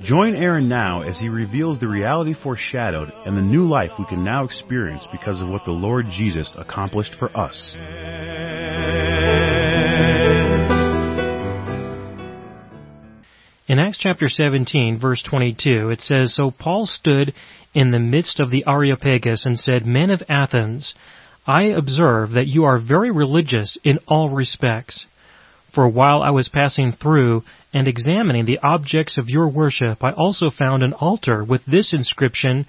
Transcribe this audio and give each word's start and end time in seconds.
Join 0.00 0.36
Aaron 0.36 0.68
now 0.68 1.02
as 1.02 1.18
he 1.18 1.28
reveals 1.28 1.80
the 1.80 1.88
reality 1.88 2.32
foreshadowed 2.32 3.12
and 3.26 3.36
the 3.36 3.42
new 3.42 3.64
life 3.64 3.90
we 3.98 4.04
can 4.04 4.22
now 4.22 4.44
experience 4.44 5.08
because 5.10 5.40
of 5.42 5.48
what 5.48 5.64
the 5.64 5.72
Lord 5.72 6.06
Jesus 6.08 6.52
accomplished 6.56 7.16
for 7.16 7.36
us. 7.36 7.74
In 13.66 13.80
Acts 13.80 13.98
chapter 13.98 14.28
17, 14.28 15.00
verse 15.00 15.22
22, 15.24 15.90
it 15.90 16.00
says, 16.00 16.32
So 16.32 16.52
Paul 16.52 16.86
stood 16.86 17.34
in 17.74 17.90
the 17.90 17.98
midst 17.98 18.38
of 18.38 18.52
the 18.52 18.64
Areopagus 18.68 19.46
and 19.46 19.58
said, 19.58 19.84
Men 19.84 20.10
of 20.10 20.22
Athens, 20.28 20.94
I 21.44 21.64
observe 21.64 22.32
that 22.32 22.46
you 22.46 22.64
are 22.64 22.78
very 22.78 23.10
religious 23.10 23.76
in 23.82 23.98
all 24.06 24.30
respects. 24.30 25.06
For 25.78 25.86
while 25.86 26.24
I 26.24 26.30
was 26.30 26.48
passing 26.48 26.90
through 26.90 27.44
and 27.72 27.86
examining 27.86 28.46
the 28.46 28.58
objects 28.64 29.16
of 29.16 29.28
your 29.28 29.46
worship, 29.46 30.02
I 30.02 30.10
also 30.10 30.50
found 30.50 30.82
an 30.82 30.92
altar 30.92 31.44
with 31.44 31.64
this 31.66 31.92
inscription, 31.92 32.66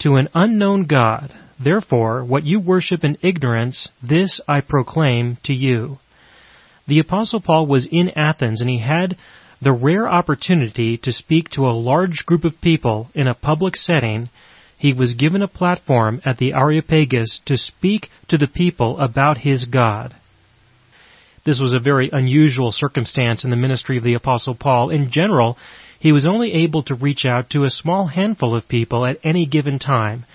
To 0.00 0.16
an 0.16 0.26
unknown 0.34 0.86
God. 0.86 1.32
Therefore, 1.60 2.24
what 2.24 2.42
you 2.42 2.58
worship 2.58 3.04
in 3.04 3.16
ignorance, 3.22 3.86
this 4.02 4.40
I 4.48 4.60
proclaim 4.60 5.36
to 5.44 5.54
you. 5.54 6.00
The 6.88 6.98
Apostle 6.98 7.40
Paul 7.40 7.68
was 7.68 7.86
in 7.86 8.10
Athens 8.16 8.60
and 8.60 8.68
he 8.68 8.80
had 8.80 9.16
the 9.62 9.70
rare 9.70 10.08
opportunity 10.08 10.96
to 10.96 11.12
speak 11.12 11.50
to 11.50 11.68
a 11.68 11.78
large 11.90 12.26
group 12.26 12.44
of 12.44 12.60
people 12.60 13.08
in 13.14 13.28
a 13.28 13.34
public 13.34 13.76
setting, 13.76 14.30
he 14.76 14.92
was 14.92 15.12
given 15.14 15.42
a 15.42 15.46
platform 15.46 16.20
at 16.24 16.38
the 16.38 16.54
Areopagus 16.54 17.40
to 17.44 17.56
speak 17.56 18.10
to 18.26 18.36
the 18.36 18.48
people 18.48 18.98
about 18.98 19.38
his 19.38 19.64
God. 19.64 20.16
This 21.48 21.60
was 21.60 21.72
a 21.72 21.78
very 21.78 22.10
unusual 22.12 22.72
circumstance 22.72 23.42
in 23.42 23.48
the 23.48 23.56
ministry 23.56 23.96
of 23.96 24.04
the 24.04 24.12
Apostle 24.12 24.54
Paul. 24.54 24.90
In 24.90 25.10
general, 25.10 25.56
he 25.98 26.12
was 26.12 26.26
only 26.26 26.52
able 26.52 26.82
to 26.82 26.94
reach 26.94 27.24
out 27.24 27.48
to 27.48 27.64
a 27.64 27.70
small 27.70 28.06
handful 28.06 28.54
of 28.54 28.68
people 28.68 29.06
at 29.06 29.16
any 29.24 29.46
given 29.46 29.78
time, 29.78 30.26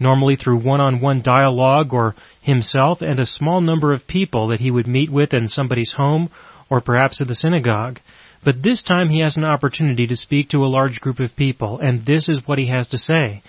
normally 0.00 0.36
through 0.36 0.60
one-on-one 0.60 1.20
dialogue 1.20 1.92
or 1.92 2.14
himself 2.40 3.02
and 3.02 3.20
a 3.20 3.26
small 3.26 3.60
number 3.60 3.92
of 3.92 4.06
people 4.06 4.48
that 4.48 4.60
he 4.60 4.70
would 4.70 4.86
meet 4.86 5.10
with 5.10 5.34
in 5.34 5.48
somebody's 5.50 5.92
home 5.92 6.30
or 6.70 6.80
perhaps 6.80 7.20
at 7.20 7.28
the 7.28 7.34
synagogue. 7.34 8.00
But 8.42 8.62
this 8.62 8.82
time 8.82 9.10
he 9.10 9.20
has 9.20 9.36
an 9.36 9.44
opportunity 9.44 10.06
to 10.06 10.16
speak 10.16 10.48
to 10.48 10.64
a 10.64 10.74
large 10.78 10.98
group 10.98 11.20
of 11.20 11.36
people, 11.36 11.78
and 11.78 12.06
this 12.06 12.30
is 12.30 12.48
what 12.48 12.58
he 12.58 12.68
has 12.68 12.88
to 12.88 12.96
say. 12.96 13.42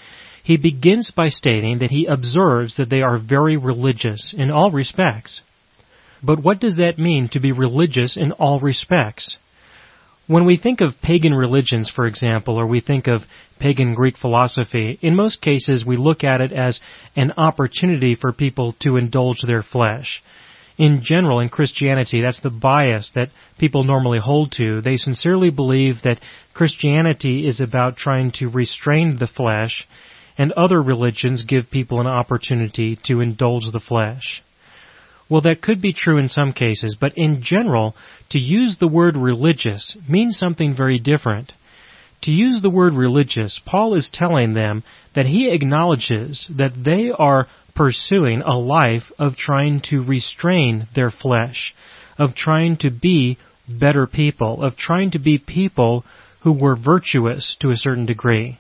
He 0.44 0.58
begins 0.58 1.12
by 1.12 1.30
stating 1.30 1.78
that 1.78 1.92
he 1.92 2.08
observes 2.08 2.76
that 2.76 2.90
they 2.90 3.04
are 3.04 3.18
very 3.18 3.56
religious 3.56 4.36
in 4.38 4.52
all 4.52 4.70
respects. 4.70 5.40
But 6.24 6.44
what 6.44 6.60
does 6.60 6.76
that 6.78 6.98
mean 6.98 7.30
to 7.30 7.40
be 7.40 7.52
religious 7.52 8.18
in 8.18 8.32
all 8.32 8.60
respects? 8.60 9.38
When 10.28 10.46
we 10.46 10.58
think 10.58 10.82
of 10.82 11.02
pagan 11.02 11.34
religions, 11.34 11.90
for 11.90 12.08
example, 12.08 12.60
or 12.60 12.66
we 12.66 12.82
think 12.82 13.08
of 13.08 13.24
pagan 13.60 13.94
Greek 13.94 14.18
philosophy, 14.18 14.98
in 15.02 15.16
most 15.16 15.40
cases 15.40 15.86
we 15.86 15.98
look 15.98 16.24
at 16.24 16.42
it 16.42 16.52
as 16.52 16.80
an 17.16 17.34
opportunity 17.38 18.16
for 18.16 18.34
people 18.34 18.74
to 18.80 18.98
indulge 18.98 19.44
their 19.44 19.62
flesh 19.62 20.24
in 20.78 21.02
general 21.02 21.40
in 21.40 21.50
Christianity, 21.50 22.22
that's 22.22 22.42
the 22.42 22.50
bias 22.50 23.12
that 23.16 23.30
people 23.58 23.84
normally 23.84 24.20
hold 24.20 24.52
to. 24.54 24.82
They 24.82 24.98
sincerely 24.98 25.50
believe 25.50 26.02
that 26.04 26.20
Christianity 26.54 27.48
is 27.48 27.62
about 27.62 27.98
trying 27.98 28.32
to 28.34 28.50
restrain 28.50 29.18
the 29.18 29.28
flesh, 29.28 29.88
and 30.38 30.52
other 30.52 30.82
religions 30.82 31.44
give 31.44 31.72
people 31.72 32.02
an 32.02 32.08
opportunity 32.08 32.98
to 33.04 33.22
indulge 33.22 33.72
the 33.72 33.80
flesh. 33.80 34.44
Well, 35.30 35.42
that 35.42 35.62
could 35.62 35.82
be 35.82 35.94
true 35.94 36.18
in 36.18 36.28
some 36.28 36.54
cases, 36.54 36.96
but 37.00 37.14
in 37.18 37.42
general, 37.42 37.96
to 38.30 38.40
use 38.40 38.78
the 38.78 38.88
word 38.88 39.18
religious 39.18 39.98
means 40.08 40.38
something 40.38 40.76
very 40.76 41.00
different. 41.00 41.54
To 42.24 42.32
use 42.32 42.62
the 42.62 42.70
word 42.70 42.94
religious, 42.94 43.60
Paul 43.66 43.96
is 43.96 44.10
telling 44.10 44.54
them 44.54 44.84
that 45.14 45.26
he 45.26 45.50
acknowledges 45.50 46.48
that 46.56 46.74
they 46.84 47.12
are 47.12 47.48
pursuing 47.76 48.42
a 48.42 48.58
life 48.58 49.12
of 49.20 49.36
trying 49.36 49.82
to 49.82 50.02
restrain 50.02 50.88
their 50.96 51.12
flesh, 51.12 51.76
of 52.18 52.36
trying 52.36 52.78
to 52.78 52.90
be 52.90 53.38
better 53.68 54.08
people, 54.08 54.64
of 54.64 54.78
trying 54.78 55.12
to 55.12 55.20
be 55.20 55.38
people 55.38 56.06
who 56.42 56.54
were 56.54 56.76
virtuous 56.76 57.58
to 57.60 57.70
a 57.70 57.76
certain 57.76 58.06
degree. 58.06 58.60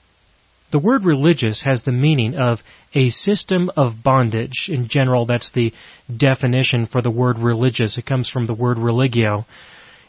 The 0.71 0.79
word 0.79 1.05
religious 1.05 1.61
has 1.61 1.83
the 1.83 1.91
meaning 1.91 2.35
of 2.35 2.61
a 2.93 3.09
system 3.09 3.69
of 3.77 4.03
bondage. 4.03 4.69
In 4.69 4.87
general, 4.87 5.25
that's 5.25 5.51
the 5.51 5.73
definition 6.15 6.85
for 6.87 7.01
the 7.01 7.11
word 7.11 7.39
religious. 7.39 7.97
It 7.97 8.05
comes 8.05 8.29
from 8.29 8.45
the 8.45 8.53
word 8.53 8.77
religio. 8.77 9.45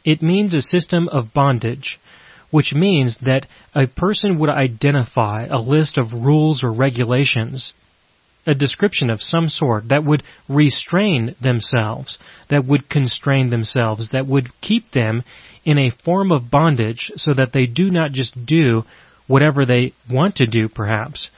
It 0.04 0.22
means 0.22 0.54
a 0.54 0.60
system 0.60 1.08
of 1.08 1.32
bondage, 1.34 2.00
which 2.50 2.72
means 2.72 3.18
that 3.18 3.46
a 3.74 3.86
person 3.86 4.38
would 4.38 4.50
identify 4.50 5.46
a 5.46 5.60
list 5.60 5.98
of 5.98 6.12
rules 6.12 6.62
or 6.62 6.72
regulations 6.72 7.72
a 8.46 8.54
description 8.54 9.10
of 9.10 9.20
some 9.20 9.48
sort 9.48 9.88
that 9.88 10.04
would 10.04 10.22
restrain 10.48 11.34
themselves, 11.40 12.18
that 12.48 12.64
would 12.64 12.88
constrain 12.88 13.50
themselves, 13.50 14.10
that 14.12 14.26
would 14.26 14.48
keep 14.60 14.92
them 14.92 15.24
in 15.64 15.78
a 15.78 15.90
form 15.90 16.30
of 16.30 16.50
bondage 16.50 17.10
so 17.16 17.34
that 17.34 17.52
they 17.52 17.66
do 17.66 17.90
not 17.90 18.12
just 18.12 18.46
do 18.46 18.84
whatever 19.26 19.66
they 19.66 19.92
want 20.10 20.36
to 20.36 20.46
do, 20.46 20.68
perhaps. 20.68 21.28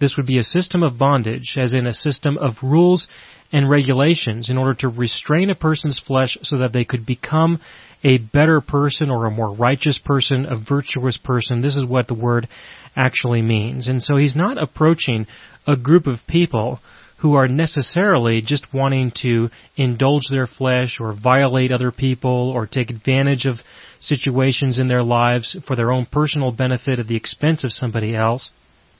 This 0.00 0.16
would 0.16 0.26
be 0.26 0.38
a 0.38 0.44
system 0.44 0.82
of 0.82 0.98
bondage, 0.98 1.56
as 1.56 1.74
in 1.74 1.86
a 1.86 1.94
system 1.94 2.36
of 2.38 2.56
rules 2.62 3.08
and 3.52 3.68
regulations 3.68 4.50
in 4.50 4.58
order 4.58 4.74
to 4.74 4.88
restrain 4.88 5.50
a 5.50 5.54
person's 5.54 5.98
flesh 5.98 6.36
so 6.42 6.58
that 6.58 6.72
they 6.72 6.84
could 6.84 7.06
become 7.06 7.60
a 8.02 8.18
better 8.18 8.60
person 8.60 9.10
or 9.10 9.26
a 9.26 9.30
more 9.30 9.54
righteous 9.54 9.98
person, 9.98 10.46
a 10.46 10.56
virtuous 10.56 11.18
person. 11.18 11.60
This 11.60 11.76
is 11.76 11.84
what 11.84 12.08
the 12.08 12.14
word 12.14 12.48
actually 12.96 13.42
means. 13.42 13.88
And 13.88 14.02
so 14.02 14.16
he's 14.16 14.34
not 14.34 14.60
approaching 14.60 15.26
a 15.66 15.76
group 15.76 16.06
of 16.06 16.18
people 16.26 16.80
who 17.20 17.34
are 17.34 17.46
necessarily 17.46 18.42
just 18.42 18.74
wanting 18.74 19.12
to 19.14 19.48
indulge 19.76 20.24
their 20.28 20.48
flesh 20.48 20.98
or 20.98 21.12
violate 21.12 21.70
other 21.70 21.92
people 21.92 22.50
or 22.50 22.66
take 22.66 22.90
advantage 22.90 23.46
of 23.46 23.58
situations 24.02 24.78
in 24.78 24.88
their 24.88 25.02
lives 25.02 25.56
for 25.66 25.76
their 25.76 25.92
own 25.92 26.06
personal 26.06 26.50
benefit 26.50 26.98
at 26.98 27.06
the 27.06 27.16
expense 27.16 27.64
of 27.64 27.72
somebody 27.72 28.14
else. 28.14 28.50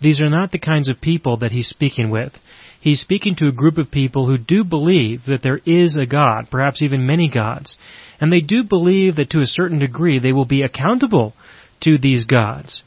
These 0.01 0.21
are 0.21 0.31
not 0.31 0.53
the 0.53 0.59
kinds 0.59 0.89
of 0.89 1.01
people 1.01 1.37
that 1.39 1.53
he's 1.53 1.69
speaking 1.69 2.09
with. 2.09 2.33
He's 2.81 3.01
speaking 3.01 3.37
to 3.37 3.49
a 3.49 3.53
group 3.53 3.79
of 3.79 3.91
people 3.91 4.27
who 4.27 4.39
do 4.39 4.65
believe 4.65 5.27
that 5.27 5.43
there 5.43 5.61
is 5.67 5.97
a 5.97 6.07
God, 6.07 6.49
perhaps 6.51 6.83
even 6.83 7.07
many 7.07 7.29
gods, 7.29 7.77
and 8.21 8.33
they 8.33 8.41
do 8.41 8.65
believe 8.65 9.17
that 9.17 9.31
to 9.31 9.41
a 9.41 9.47
certain 9.47 9.79
degree 9.79 10.19
they 10.19 10.33
will 10.33 10.45
be 10.45 10.63
accountable 10.63 11.35
to 11.81 11.99
these 11.99 12.25
gods, 12.25 12.83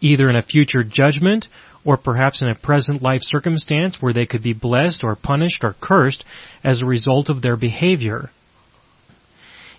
either 0.00 0.28
in 0.28 0.36
a 0.36 0.42
future 0.42 0.82
judgment 0.82 1.46
or 1.84 1.96
perhaps 1.96 2.42
in 2.42 2.48
a 2.48 2.54
present 2.54 3.02
life 3.02 3.22
circumstance 3.22 4.00
where 4.00 4.12
they 4.12 4.26
could 4.26 4.42
be 4.42 4.52
blessed 4.52 5.04
or 5.04 5.16
punished 5.16 5.62
or 5.62 5.74
cursed 5.80 6.24
as 6.62 6.80
a 6.80 6.86
result 6.86 7.28
of 7.28 7.42
their 7.42 7.56
behavior. 7.56 8.30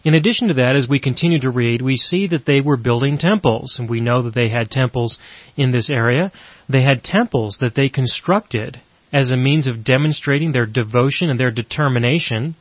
In 0.06 0.14
addition 0.14 0.50
to 0.50 0.54
that, 0.54 0.76
as 0.76 0.88
we 0.88 1.00
continue 1.00 1.40
to 1.42 1.50
read, 1.50 1.82
we 1.82 1.98
see 1.98 2.28
that 2.28 2.46
they 2.46 2.62
were 2.62 2.78
building 2.78 3.18
temples, 3.18 3.78
and 3.80 3.90
we 3.90 4.00
know 4.00 4.22
that 4.22 4.36
they 4.36 4.50
had 4.50 4.70
temples 4.70 5.18
in 5.58 5.72
this 5.72 5.90
area. 5.90 6.32
They 6.70 6.84
had 6.84 7.04
temples 7.04 7.58
that 7.60 7.74
they 7.74 7.90
constructed 7.90 8.80
as 9.12 9.30
a 9.30 9.36
means 9.36 9.66
of 9.66 9.84
demonstrating 9.84 10.52
their 10.52 10.68
devotion 10.68 11.32
and 11.32 11.40
their 11.40 11.50
determination 11.50 12.56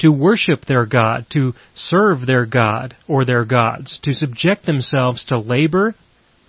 to 0.00 0.10
worship 0.10 0.64
their 0.64 0.86
God, 0.86 1.26
to 1.30 1.54
serve 1.74 2.26
their 2.26 2.44
God 2.46 2.96
or 3.06 3.24
their 3.24 3.44
gods, 3.44 3.98
to 4.02 4.12
subject 4.12 4.66
themselves 4.66 5.24
to 5.26 5.38
labor 5.38 5.94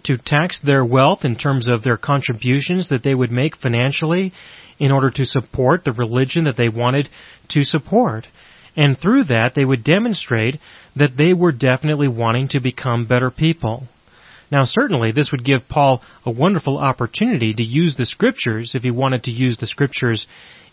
to 0.04 0.18
tax 0.18 0.62
their 0.62 0.84
wealth 0.84 1.26
in 1.26 1.36
terms 1.36 1.70
of 1.70 1.84
their 1.84 1.98
contributions 1.98 2.90
that 2.90 3.04
they 3.04 3.14
would 3.14 3.32
make 3.32 3.56
financially 3.56 4.34
in 4.80 4.92
order 4.92 5.12
to 5.12 5.26
support 5.26 5.84
the 5.84 5.92
religion 5.92 6.46
that 6.46 6.58
they 6.58 6.70
wanted 6.70 7.10
to 7.50 7.64
support. 7.64 8.26
And 8.76 8.98
through 8.98 9.26
that, 9.26 9.54
they 9.56 9.66
would 9.66 9.84
demonstrate 9.84 10.60
that 10.96 11.18
they 11.18 11.34
were 11.34 11.52
definitely 11.52 12.08
wanting 12.08 12.50
to 12.50 12.60
become 12.60 13.06
better 13.06 13.32
people. 13.32 13.88
Now 14.52 14.64
certainly 14.64 15.12
this 15.12 15.32
would 15.32 15.44
give 15.44 15.70
Paul 15.70 16.02
a 16.26 16.32
wonderful 16.32 16.78
opportunity 16.78 17.54
to 17.54 17.64
use 17.64 17.96
the 17.96 18.06
scriptures 18.06 18.74
if 18.76 18.84
he 18.84 18.92
wanted 18.92 19.24
to 19.24 19.32
use 19.32 19.58
the 19.58 19.68
scriptures 19.68 20.28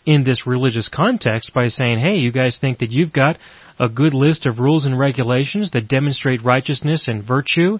in 0.05 0.23
this 0.23 0.47
religious 0.47 0.89
context 0.89 1.53
by 1.53 1.67
saying, 1.67 1.99
hey, 1.99 2.15
you 2.15 2.31
guys 2.31 2.57
think 2.57 2.79
that 2.79 2.91
you've 2.91 3.13
got 3.13 3.37
a 3.79 3.89
good 3.89 4.13
list 4.13 4.45
of 4.45 4.59
rules 4.59 4.85
and 4.85 4.97
regulations 4.97 5.71
that 5.71 5.87
demonstrate 5.87 6.43
righteousness 6.43 7.07
and 7.07 7.23
virtue? 7.23 7.77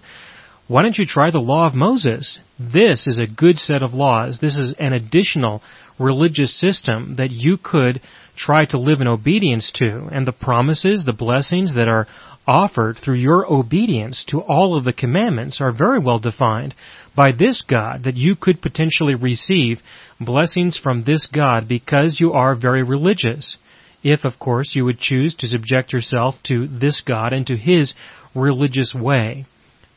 Why 0.67 0.83
don't 0.83 0.97
you 0.97 1.05
try 1.05 1.31
the 1.31 1.39
law 1.39 1.65
of 1.65 1.73
Moses? 1.73 2.37
This 2.59 3.07
is 3.07 3.17
a 3.17 3.25
good 3.25 3.57
set 3.57 3.81
of 3.81 3.93
laws. 3.93 4.39
This 4.39 4.57
is 4.57 4.75
an 4.77 4.93
additional 4.93 5.63
religious 5.99 6.57
system 6.59 7.15
that 7.15 7.31
you 7.31 7.57
could 7.57 8.01
try 8.35 8.65
to 8.65 8.79
live 8.79 9.01
in 9.01 9.07
obedience 9.07 9.71
to, 9.71 10.07
and 10.11 10.27
the 10.27 10.31
promises, 10.31 11.03
the 11.05 11.13
blessings 11.13 11.75
that 11.75 11.87
are 11.87 12.07
offered 12.47 12.97
through 12.97 13.17
your 13.17 13.51
obedience 13.51 14.23
to 14.25 14.39
all 14.39 14.77
of 14.77 14.85
the 14.85 14.93
commandments 14.93 15.59
are 15.59 15.71
very 15.71 15.99
well 15.99 16.19
defined 16.19 16.73
by 17.15 17.31
this 17.31 17.61
God, 17.61 18.03
that 18.03 18.15
you 18.15 18.35
could 18.35 18.61
potentially 18.61 19.15
receive 19.15 19.81
blessings 20.19 20.77
from 20.77 21.03
this 21.03 21.25
God 21.25 21.67
because 21.67 22.19
you 22.19 22.33
are 22.33 22.55
very 22.55 22.83
religious. 22.83 23.57
If, 24.03 24.23
of 24.23 24.39
course, 24.39 24.73
you 24.75 24.85
would 24.85 24.99
choose 24.99 25.35
to 25.35 25.47
subject 25.47 25.91
yourself 25.91 26.35
to 26.43 26.67
this 26.67 27.01
God 27.01 27.33
and 27.33 27.45
to 27.47 27.57
His 27.57 27.93
religious 28.35 28.93
way. 28.93 29.45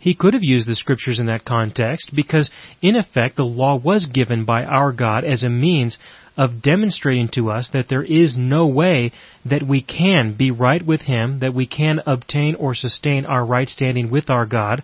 He 0.00 0.14
could 0.14 0.32
have 0.32 0.42
used 0.42 0.66
the 0.66 0.74
scriptures 0.74 1.20
in 1.20 1.26
that 1.26 1.44
context 1.44 2.10
because, 2.14 2.50
in 2.80 2.96
effect, 2.96 3.36
the 3.36 3.44
law 3.44 3.76
was 3.76 4.06
given 4.06 4.46
by 4.46 4.64
our 4.64 4.92
God 4.92 5.24
as 5.24 5.42
a 5.42 5.50
means 5.50 5.98
of 6.38 6.62
demonstrating 6.62 7.28
to 7.28 7.50
us 7.50 7.68
that 7.74 7.88
there 7.88 8.02
is 8.02 8.34
no 8.34 8.66
way 8.66 9.12
that 9.44 9.62
we 9.62 9.82
can 9.82 10.32
be 10.32 10.50
right 10.50 10.82
with 10.84 11.02
Him, 11.02 11.40
that 11.40 11.52
we 11.52 11.66
can 11.66 12.00
obtain 12.06 12.54
or 12.54 12.74
sustain 12.74 13.26
our 13.26 13.44
right 13.44 13.68
standing 13.68 14.10
with 14.10 14.30
our 14.30 14.46
God 14.46 14.82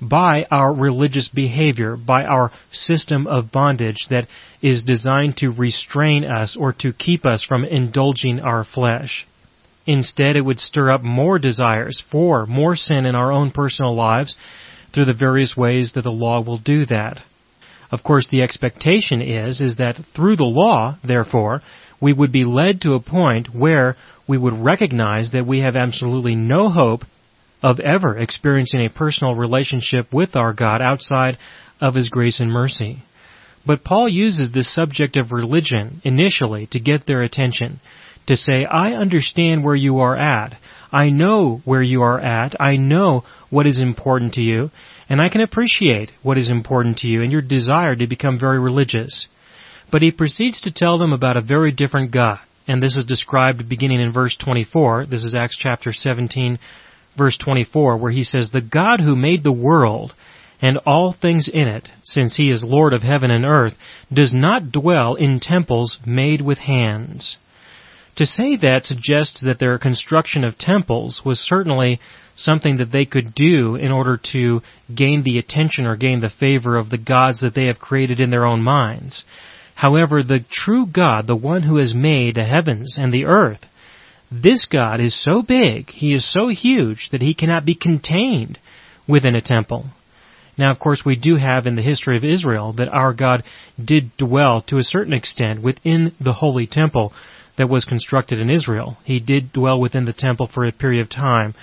by 0.00 0.44
our 0.50 0.72
religious 0.72 1.28
behavior, 1.28 1.96
by 1.96 2.24
our 2.24 2.50
system 2.72 3.28
of 3.28 3.52
bondage 3.52 4.06
that 4.10 4.26
is 4.60 4.82
designed 4.82 5.36
to 5.36 5.50
restrain 5.50 6.24
us 6.24 6.56
or 6.56 6.72
to 6.72 6.92
keep 6.92 7.24
us 7.24 7.44
from 7.44 7.64
indulging 7.64 8.40
our 8.40 8.64
flesh. 8.64 9.24
Instead, 9.88 10.36
it 10.36 10.44
would 10.44 10.60
stir 10.60 10.90
up 10.90 11.02
more 11.02 11.38
desires 11.38 12.04
for 12.10 12.44
more 12.44 12.76
sin 12.76 13.06
in 13.06 13.14
our 13.14 13.32
own 13.32 13.50
personal 13.50 13.94
lives 13.94 14.36
through 14.92 15.06
the 15.06 15.14
various 15.14 15.56
ways 15.56 15.92
that 15.94 16.02
the 16.02 16.10
law 16.10 16.42
will 16.42 16.58
do 16.58 16.84
that. 16.84 17.22
Of 17.90 18.02
course, 18.02 18.28
the 18.28 18.42
expectation 18.42 19.22
is, 19.22 19.62
is 19.62 19.76
that 19.76 19.98
through 20.14 20.36
the 20.36 20.44
law, 20.44 20.98
therefore, 21.02 21.62
we 22.02 22.12
would 22.12 22.30
be 22.30 22.44
led 22.44 22.82
to 22.82 22.92
a 22.92 23.00
point 23.00 23.54
where 23.54 23.96
we 24.28 24.36
would 24.36 24.62
recognize 24.62 25.30
that 25.30 25.46
we 25.46 25.62
have 25.62 25.74
absolutely 25.74 26.34
no 26.34 26.68
hope 26.68 27.04
of 27.62 27.80
ever 27.80 28.18
experiencing 28.18 28.84
a 28.84 28.90
personal 28.90 29.34
relationship 29.34 30.12
with 30.12 30.36
our 30.36 30.52
God 30.52 30.82
outside 30.82 31.38
of 31.80 31.94
His 31.94 32.10
grace 32.10 32.40
and 32.40 32.52
mercy. 32.52 33.02
But 33.64 33.84
Paul 33.84 34.10
uses 34.10 34.52
this 34.52 34.70
subject 34.70 35.16
of 35.16 35.32
religion 35.32 36.02
initially 36.04 36.66
to 36.72 36.78
get 36.78 37.06
their 37.06 37.22
attention 37.22 37.80
to 38.28 38.36
say, 38.36 38.64
I 38.64 38.92
understand 38.92 39.64
where 39.64 39.74
you 39.74 39.98
are 39.98 40.16
at. 40.16 40.56
I 40.92 41.10
know 41.10 41.60
where 41.64 41.82
you 41.82 42.02
are 42.02 42.20
at. 42.20 42.54
I 42.60 42.76
know 42.76 43.24
what 43.50 43.66
is 43.66 43.80
important 43.80 44.34
to 44.34 44.42
you. 44.42 44.70
And 45.08 45.20
I 45.20 45.28
can 45.28 45.40
appreciate 45.40 46.12
what 46.22 46.38
is 46.38 46.48
important 46.48 46.98
to 46.98 47.08
you 47.08 47.22
and 47.22 47.32
your 47.32 47.42
desire 47.42 47.96
to 47.96 48.06
become 48.06 48.38
very 48.38 48.58
religious. 48.58 49.28
But 49.90 50.02
he 50.02 50.10
proceeds 50.10 50.60
to 50.62 50.70
tell 50.70 50.98
them 50.98 51.12
about 51.12 51.36
a 51.36 51.42
very 51.42 51.72
different 51.72 52.10
God. 52.10 52.38
And 52.66 52.82
this 52.82 52.98
is 52.98 53.06
described 53.06 53.68
beginning 53.68 54.00
in 54.00 54.12
verse 54.12 54.36
24. 54.36 55.06
This 55.06 55.24
is 55.24 55.34
Acts 55.34 55.56
chapter 55.56 55.92
17, 55.92 56.58
verse 57.16 57.38
24, 57.38 57.96
where 57.96 58.12
he 58.12 58.24
says, 58.24 58.50
The 58.50 58.60
God 58.60 59.00
who 59.00 59.16
made 59.16 59.42
the 59.42 59.52
world 59.52 60.12
and 60.60 60.76
all 60.86 61.14
things 61.14 61.48
in 61.48 61.66
it, 61.66 61.88
since 62.04 62.36
he 62.36 62.50
is 62.50 62.62
Lord 62.62 62.92
of 62.92 63.02
heaven 63.02 63.30
and 63.30 63.46
earth, 63.46 63.74
does 64.12 64.34
not 64.34 64.70
dwell 64.70 65.14
in 65.14 65.40
temples 65.40 65.98
made 66.04 66.42
with 66.42 66.58
hands. 66.58 67.38
To 68.18 68.26
say 68.26 68.56
that 68.56 68.84
suggests 68.84 69.42
that 69.42 69.60
their 69.60 69.78
construction 69.78 70.42
of 70.42 70.58
temples 70.58 71.22
was 71.24 71.38
certainly 71.38 72.00
something 72.34 72.78
that 72.78 72.90
they 72.90 73.04
could 73.04 73.32
do 73.32 73.76
in 73.76 73.92
order 73.92 74.16
to 74.32 74.60
gain 74.92 75.22
the 75.22 75.38
attention 75.38 75.86
or 75.86 75.94
gain 75.94 76.18
the 76.18 76.28
favor 76.28 76.76
of 76.76 76.90
the 76.90 76.98
gods 76.98 77.42
that 77.42 77.54
they 77.54 77.66
have 77.66 77.78
created 77.78 78.18
in 78.18 78.30
their 78.30 78.44
own 78.44 78.60
minds. 78.60 79.22
However, 79.76 80.24
the 80.24 80.40
true 80.50 80.84
God, 80.84 81.28
the 81.28 81.36
one 81.36 81.62
who 81.62 81.76
has 81.76 81.94
made 81.94 82.34
the 82.34 82.44
heavens 82.44 82.96
and 82.98 83.14
the 83.14 83.26
earth, 83.26 83.64
this 84.32 84.64
God 84.64 84.98
is 84.98 85.14
so 85.14 85.42
big, 85.42 85.88
he 85.88 86.12
is 86.12 86.28
so 86.28 86.48
huge 86.48 87.10
that 87.12 87.22
he 87.22 87.34
cannot 87.34 87.64
be 87.64 87.76
contained 87.76 88.58
within 89.06 89.36
a 89.36 89.40
temple. 89.40 89.86
Now, 90.58 90.72
of 90.72 90.80
course, 90.80 91.04
we 91.04 91.14
do 91.14 91.36
have 91.36 91.68
in 91.68 91.76
the 91.76 91.82
history 91.82 92.16
of 92.16 92.24
Israel 92.24 92.72
that 92.78 92.88
our 92.88 93.14
God 93.14 93.44
did 93.82 94.16
dwell 94.16 94.62
to 94.62 94.78
a 94.78 94.82
certain 94.82 95.12
extent 95.12 95.62
within 95.62 96.16
the 96.20 96.32
holy 96.32 96.66
temple, 96.66 97.12
that 97.58 97.68
was 97.68 97.84
constructed 97.84 98.40
in 98.40 98.50
Israel. 98.50 98.96
He 99.04 99.20
did 99.20 99.52
dwell 99.52 99.78
within 99.80 100.04
the 100.04 100.12
temple 100.12 100.46
for 100.46 100.64
a 100.64 100.72
period 100.72 101.02
of 101.02 101.10
time. 101.10 101.54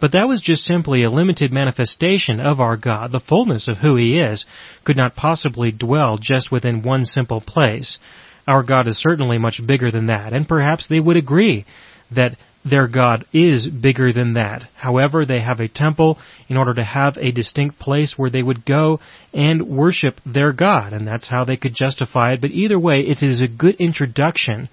But 0.00 0.12
that 0.12 0.28
was 0.28 0.40
just 0.40 0.64
simply 0.64 1.02
a 1.02 1.10
limited 1.10 1.52
manifestation 1.52 2.38
of 2.38 2.60
our 2.60 2.76
God. 2.76 3.10
The 3.10 3.18
fullness 3.18 3.66
of 3.66 3.78
who 3.78 3.96
He 3.96 4.18
is 4.18 4.46
could 4.84 4.96
not 4.96 5.16
possibly 5.16 5.72
dwell 5.72 6.16
just 6.18 6.52
within 6.52 6.82
one 6.82 7.04
simple 7.04 7.40
place. 7.40 7.98
Our 8.46 8.62
God 8.62 8.86
is 8.86 8.98
certainly 8.98 9.38
much 9.38 9.60
bigger 9.66 9.90
than 9.90 10.06
that, 10.06 10.32
and 10.32 10.48
perhaps 10.48 10.86
they 10.86 11.00
would 11.00 11.16
agree 11.16 11.66
that 12.12 12.36
their 12.64 12.88
God 12.88 13.24
is 13.32 13.68
bigger 13.68 14.12
than 14.12 14.34
that. 14.34 14.68
However, 14.74 15.24
they 15.24 15.40
have 15.40 15.60
a 15.60 15.68
temple 15.68 16.18
in 16.48 16.56
order 16.56 16.74
to 16.74 16.84
have 16.84 17.16
a 17.16 17.32
distinct 17.32 17.78
place 17.78 18.16
where 18.16 18.30
they 18.30 18.42
would 18.42 18.64
go 18.64 19.00
and 19.32 19.62
worship 19.62 20.20
their 20.24 20.52
God, 20.52 20.92
and 20.92 21.06
that's 21.06 21.28
how 21.28 21.44
they 21.44 21.56
could 21.56 21.74
justify 21.74 22.32
it. 22.32 22.40
But 22.40 22.50
either 22.50 22.78
way, 22.78 23.00
it 23.00 23.22
is 23.22 23.40
a 23.40 23.48
good 23.48 23.76
introduction 23.76 24.68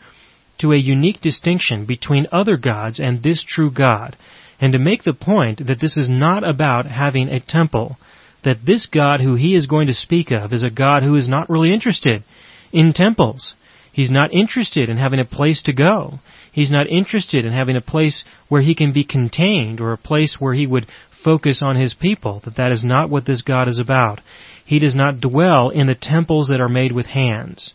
to 0.65 0.73
a 0.73 0.77
unique 0.77 1.21
distinction 1.21 1.85
between 1.85 2.25
other 2.31 2.57
gods 2.57 2.99
and 2.99 3.21
this 3.21 3.43
true 3.43 3.69
God, 3.69 4.17
and 4.59 4.73
to 4.73 4.79
make 4.79 5.03
the 5.03 5.13
point 5.13 5.67
that 5.67 5.79
this 5.79 5.95
is 5.95 6.09
not 6.09 6.43
about 6.43 6.87
having 6.87 7.29
a 7.29 7.39
temple, 7.39 7.97
that 8.43 8.65
this 8.65 8.87
God 8.87 9.21
who 9.21 9.35
he 9.35 9.55
is 9.55 9.67
going 9.67 9.87
to 9.87 9.93
speak 9.93 10.31
of 10.31 10.51
is 10.51 10.63
a 10.63 10.71
God 10.71 11.03
who 11.03 11.15
is 11.15 11.29
not 11.29 11.49
really 11.49 11.71
interested 11.71 12.23
in 12.71 12.93
temples. 12.93 13.53
He's 13.93 14.09
not 14.09 14.33
interested 14.33 14.89
in 14.89 14.97
having 14.97 15.19
a 15.19 15.25
place 15.25 15.61
to 15.63 15.73
go. 15.73 16.19
He's 16.51 16.71
not 16.71 16.87
interested 16.87 17.45
in 17.45 17.53
having 17.53 17.75
a 17.75 17.81
place 17.81 18.25
where 18.49 18.61
he 18.61 18.73
can 18.73 18.91
be 18.91 19.03
contained 19.03 19.79
or 19.79 19.93
a 19.93 19.97
place 19.97 20.37
where 20.39 20.53
he 20.53 20.65
would 20.65 20.87
focus 21.23 21.61
on 21.61 21.75
his 21.75 21.93
people. 21.93 22.41
That 22.43 22.55
that 22.55 22.71
is 22.71 22.83
not 22.83 23.09
what 23.11 23.25
this 23.25 23.41
God 23.41 23.67
is 23.67 23.79
about. 23.79 24.19
He 24.65 24.79
does 24.79 24.95
not 24.95 25.21
dwell 25.21 25.69
in 25.69 25.85
the 25.85 25.95
temples 25.95 26.47
that 26.47 26.59
are 26.59 26.69
made 26.69 26.91
with 26.91 27.05
hands. 27.05 27.73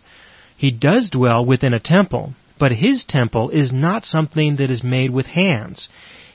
He 0.56 0.70
does 0.70 1.08
dwell 1.08 1.44
within 1.46 1.72
a 1.72 1.81
temple, 1.81 2.34
but 2.61 2.73
his 2.73 3.05
temple 3.05 3.49
is 3.51 3.73
not 3.73 4.05
something 4.05 4.57
that 4.57 4.71
is 4.71 4.85
made 4.85 5.11
with 5.11 5.27
hands. 5.27 5.89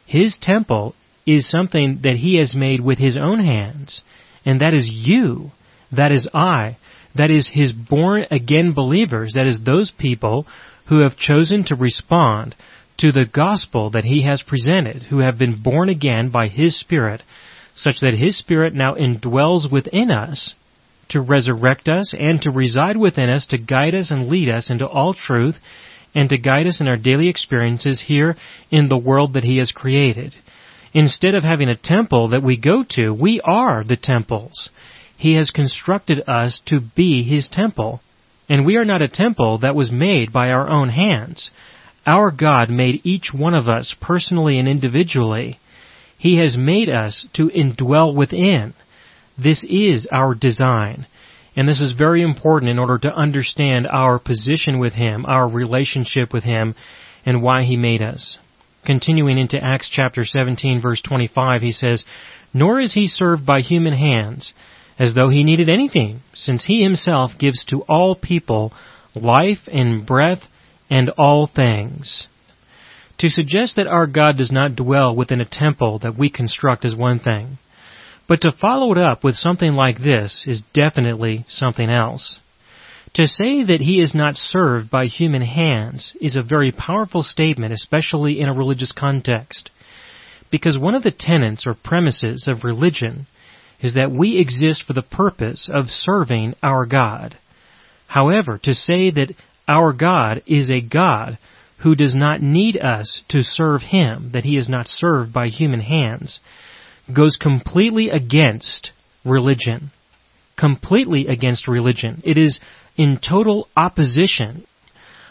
His 0.07 0.37
temple 0.41 0.95
is 1.25 1.49
something 1.49 1.99
that 2.01 2.17
he 2.17 2.39
has 2.39 2.55
made 2.55 2.81
with 2.81 2.97
his 2.97 3.15
own 3.15 3.39
hands. 3.39 4.01
And 4.43 4.59
that 4.61 4.73
is 4.73 4.87
you. 4.89 5.51
That 5.91 6.11
is 6.11 6.27
I. 6.33 6.77
That 7.13 7.31
is 7.31 7.47
his 7.47 7.71
born 7.71 8.25
again 8.31 8.73
believers. 8.73 9.33
That 9.35 9.47
is 9.47 9.61
those 9.61 9.91
people 9.91 10.47
who 10.87 10.99
have 10.99 11.15
chosen 11.15 11.63
to 11.65 11.75
respond 11.75 12.55
to 12.97 13.11
the 13.11 13.25
gospel 13.31 13.91
that 13.91 14.03
he 14.03 14.23
has 14.23 14.41
presented, 14.41 15.03
who 15.03 15.19
have 15.19 15.37
been 15.37 15.61
born 15.61 15.89
again 15.89 16.29
by 16.29 16.47
his 16.47 16.77
Spirit, 16.77 17.21
such 17.75 17.99
that 18.01 18.13
his 18.13 18.37
Spirit 18.37 18.73
now 18.73 18.95
indwells 18.95 19.71
within 19.71 20.09
us 20.09 20.55
to 21.09 21.21
resurrect 21.21 21.87
us 21.87 22.13
and 22.17 22.41
to 22.41 22.51
reside 22.51 22.97
within 22.97 23.29
us 23.29 23.47
to 23.47 23.57
guide 23.57 23.93
us 23.93 24.11
and 24.11 24.27
lead 24.27 24.49
us 24.49 24.71
into 24.71 24.85
all 24.87 25.13
truth 25.13 25.59
and 26.15 26.29
to 26.29 26.37
guide 26.37 26.65
us 26.65 26.81
in 26.81 26.87
our 26.87 26.97
daily 26.97 27.27
experiences 27.27 28.01
here 28.01 28.35
in 28.71 28.87
the 28.87 28.97
world 28.97 29.33
that 29.33 29.43
He 29.43 29.57
has 29.57 29.71
created. 29.71 30.33
Instead 30.93 31.35
of 31.35 31.43
having 31.43 31.67
a 31.67 31.75
temple 31.75 32.29
that 32.29 32.41
we 32.41 32.57
go 32.57 32.83
to, 32.91 33.13
we 33.13 33.41
are 33.41 33.83
the 33.83 33.97
temples. 33.97 34.69
He 35.17 35.33
has 35.33 35.51
constructed 35.51 36.23
us 36.27 36.61
to 36.67 36.79
be 36.79 37.23
His 37.23 37.49
temple. 37.49 38.01
And 38.47 38.65
we 38.65 38.77
are 38.77 38.85
not 38.85 39.01
a 39.01 39.09
temple 39.09 39.59
that 39.59 39.75
was 39.75 39.91
made 39.91 40.31
by 40.31 40.51
our 40.51 40.69
own 40.69 40.89
hands. 40.89 41.51
Our 42.07 42.31
God 42.31 42.69
made 42.69 43.01
each 43.03 43.33
one 43.33 43.53
of 43.53 43.67
us 43.67 43.93
personally 43.99 44.57
and 44.59 44.67
individually. 44.67 45.59
He 46.17 46.37
has 46.37 46.55
made 46.55 46.89
us 46.89 47.27
to 47.33 47.49
indwell 47.49 48.15
within. 48.15 48.73
This 49.37 49.65
is 49.67 50.07
our 50.11 50.33
design. 50.33 51.07
And 51.55 51.67
this 51.67 51.81
is 51.81 51.93
very 51.93 52.21
important 52.21 52.69
in 52.69 52.79
order 52.79 52.97
to 52.99 53.15
understand 53.15 53.87
our 53.87 54.19
position 54.19 54.79
with 54.79 54.93
Him, 54.93 55.25
our 55.25 55.47
relationship 55.47 56.33
with 56.33 56.43
Him, 56.43 56.75
and 57.25 57.41
why 57.41 57.63
He 57.63 57.77
made 57.77 58.01
us. 58.01 58.37
Continuing 58.85 59.37
into 59.37 59.63
Acts 59.63 59.89
chapter 59.89 60.25
17 60.25 60.81
verse 60.81 61.01
25, 61.01 61.61
he 61.61 61.71
says, 61.71 62.05
Nor 62.53 62.79
is 62.79 62.93
He 62.93 63.07
served 63.07 63.45
by 63.45 63.61
human 63.61 63.93
hands, 63.93 64.53
as 64.99 65.13
though 65.13 65.29
He 65.29 65.43
needed 65.43 65.69
anything, 65.69 66.21
since 66.33 66.65
He 66.65 66.83
Himself 66.83 67.31
gives 67.39 67.65
to 67.65 67.81
all 67.83 68.15
people 68.15 68.73
life 69.15 69.67
and 69.71 70.05
breath 70.05 70.43
and 70.89 71.09
all 71.17 71.47
things. 71.47 72.27
To 73.19 73.29
suggest 73.29 73.77
that 73.77 73.87
our 73.87 74.07
God 74.07 74.37
does 74.37 74.51
not 74.51 74.75
dwell 74.75 75.15
within 75.15 75.39
a 75.39 75.45
temple 75.45 75.99
that 75.99 76.17
we 76.17 76.29
construct 76.29 76.83
is 76.83 76.95
one 76.95 77.19
thing. 77.19 77.57
But 78.27 78.41
to 78.41 78.51
follow 78.51 78.91
it 78.91 78.97
up 78.97 79.23
with 79.23 79.35
something 79.35 79.73
like 79.73 79.99
this 79.99 80.45
is 80.47 80.63
definitely 80.73 81.45
something 81.47 81.89
else. 81.89 82.39
To 83.13 83.27
say 83.27 83.63
that 83.63 83.81
he 83.81 84.01
is 84.01 84.13
not 84.13 84.35
served 84.35 84.89
by 84.89 85.05
human 85.05 85.41
hands 85.41 86.11
is 86.19 86.35
a 86.35 86.41
very 86.41 86.71
powerful 86.71 87.23
statement, 87.23 87.71
especially 87.71 88.41
in 88.41 88.49
a 88.49 88.53
religious 88.53 88.91
context. 88.91 89.69
Because 90.51 90.77
one 90.77 90.95
of 90.95 91.03
the 91.03 91.11
tenets 91.11 91.65
or 91.65 91.75
premises 91.75 92.47
of 92.47 92.63
religion 92.63 93.27
is 93.81 93.93
that 93.93 94.11
we 94.11 94.37
exist 94.37 94.83
for 94.83 94.93
the 94.93 95.01
purpose 95.01 95.69
of 95.71 95.89
serving 95.89 96.55
our 96.63 96.85
God. 96.85 97.37
However, 98.07 98.57
to 98.63 98.73
say 98.73 99.11
that 99.11 99.33
our 99.67 99.93
God 99.93 100.41
is 100.45 100.69
a 100.69 100.81
God 100.81 101.37
who 101.79 101.95
does 101.95 102.15
not 102.15 102.41
need 102.41 102.77
us 102.77 103.21
to 103.29 103.43
serve 103.43 103.81
Him, 103.81 104.31
that 104.33 104.43
He 104.43 104.57
is 104.57 104.69
not 104.69 104.87
served 104.87 105.33
by 105.33 105.47
human 105.47 105.81
hands, 105.81 106.39
goes 107.13 107.37
completely 107.37 108.09
against 108.09 108.91
religion. 109.23 109.91
Completely 110.57 111.27
against 111.27 111.67
religion. 111.67 112.21
It 112.25 112.37
is 112.37 112.59
in 112.95 113.19
total 113.19 113.67
opposition. 113.75 114.65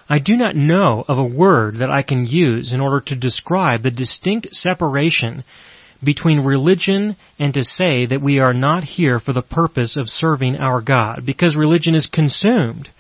I 0.09 0.19
do 0.19 0.37
not 0.37 0.55
know 0.55 1.05
of 1.09 1.19
a 1.19 1.25
word 1.25 1.79
that 1.79 1.91
I 1.91 2.03
can 2.03 2.27
use 2.27 2.73
in 2.73 2.81
order 2.81 3.01
to 3.07 3.17
describe 3.17 3.83
the 3.83 3.91
distinct 3.91 4.49
separation 4.55 5.45
between 6.03 6.41
religion 6.41 7.17
and 7.39 7.55
to 7.55 7.63
say 7.63 8.05
that 8.05 8.21
we 8.21 8.39
are 8.39 8.53
not 8.53 8.85
here 8.85 9.19
for 9.19 9.33
the 9.33 9.43
purpose 9.43 9.97
of 9.97 10.09
serving 10.09 10.57
our 10.57 10.83
God, 10.83 11.23
because 11.25 11.57
religion 11.57 11.95
is 11.95 12.07
consumed 12.07 12.91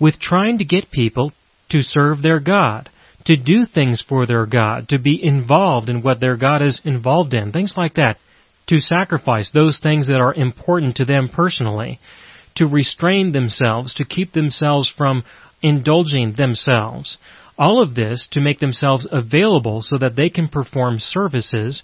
with 0.00 0.18
trying 0.18 0.58
to 0.58 0.64
get 0.64 0.90
people 0.90 1.32
to 1.68 1.82
serve 1.82 2.22
their 2.22 2.40
God, 2.40 2.88
to 3.24 3.36
do 3.36 3.64
things 3.64 4.02
for 4.06 4.26
their 4.26 4.46
God, 4.46 4.88
to 4.90 4.98
be 4.98 5.18
involved 5.22 5.88
in 5.88 6.02
what 6.02 6.20
their 6.20 6.36
God 6.36 6.62
is 6.62 6.80
involved 6.84 7.34
in, 7.34 7.52
things 7.52 7.74
like 7.76 7.94
that, 7.94 8.18
to 8.66 8.78
sacrifice 8.78 9.50
those 9.50 9.78
things 9.78 10.06
that 10.06 10.20
are 10.20 10.34
important 10.34 10.96
to 10.96 11.04
them 11.04 11.28
personally, 11.28 12.00
to 12.56 12.66
restrain 12.66 13.32
themselves, 13.32 13.94
to 13.94 14.04
keep 14.04 14.32
themselves 14.32 14.92
from 14.94 15.24
indulging 15.62 16.34
themselves. 16.34 17.18
All 17.56 17.82
of 17.82 17.94
this 17.94 18.28
to 18.32 18.40
make 18.40 18.58
themselves 18.58 19.06
available 19.10 19.80
so 19.82 19.96
that 19.98 20.16
they 20.16 20.28
can 20.28 20.48
perform 20.48 20.98
services 20.98 21.82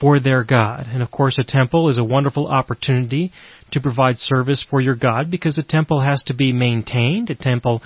for 0.00 0.18
their 0.18 0.44
God. 0.44 0.86
And 0.92 1.02
of 1.02 1.10
course, 1.10 1.38
a 1.38 1.44
temple 1.44 1.88
is 1.88 1.98
a 1.98 2.04
wonderful 2.04 2.48
opportunity 2.48 3.32
to 3.70 3.80
provide 3.80 4.18
service 4.18 4.64
for 4.68 4.80
your 4.80 4.96
God 4.96 5.30
because 5.30 5.56
a 5.56 5.62
temple 5.62 6.00
has 6.00 6.24
to 6.24 6.34
be 6.34 6.52
maintained. 6.52 7.30
A 7.30 7.34
temple 7.34 7.82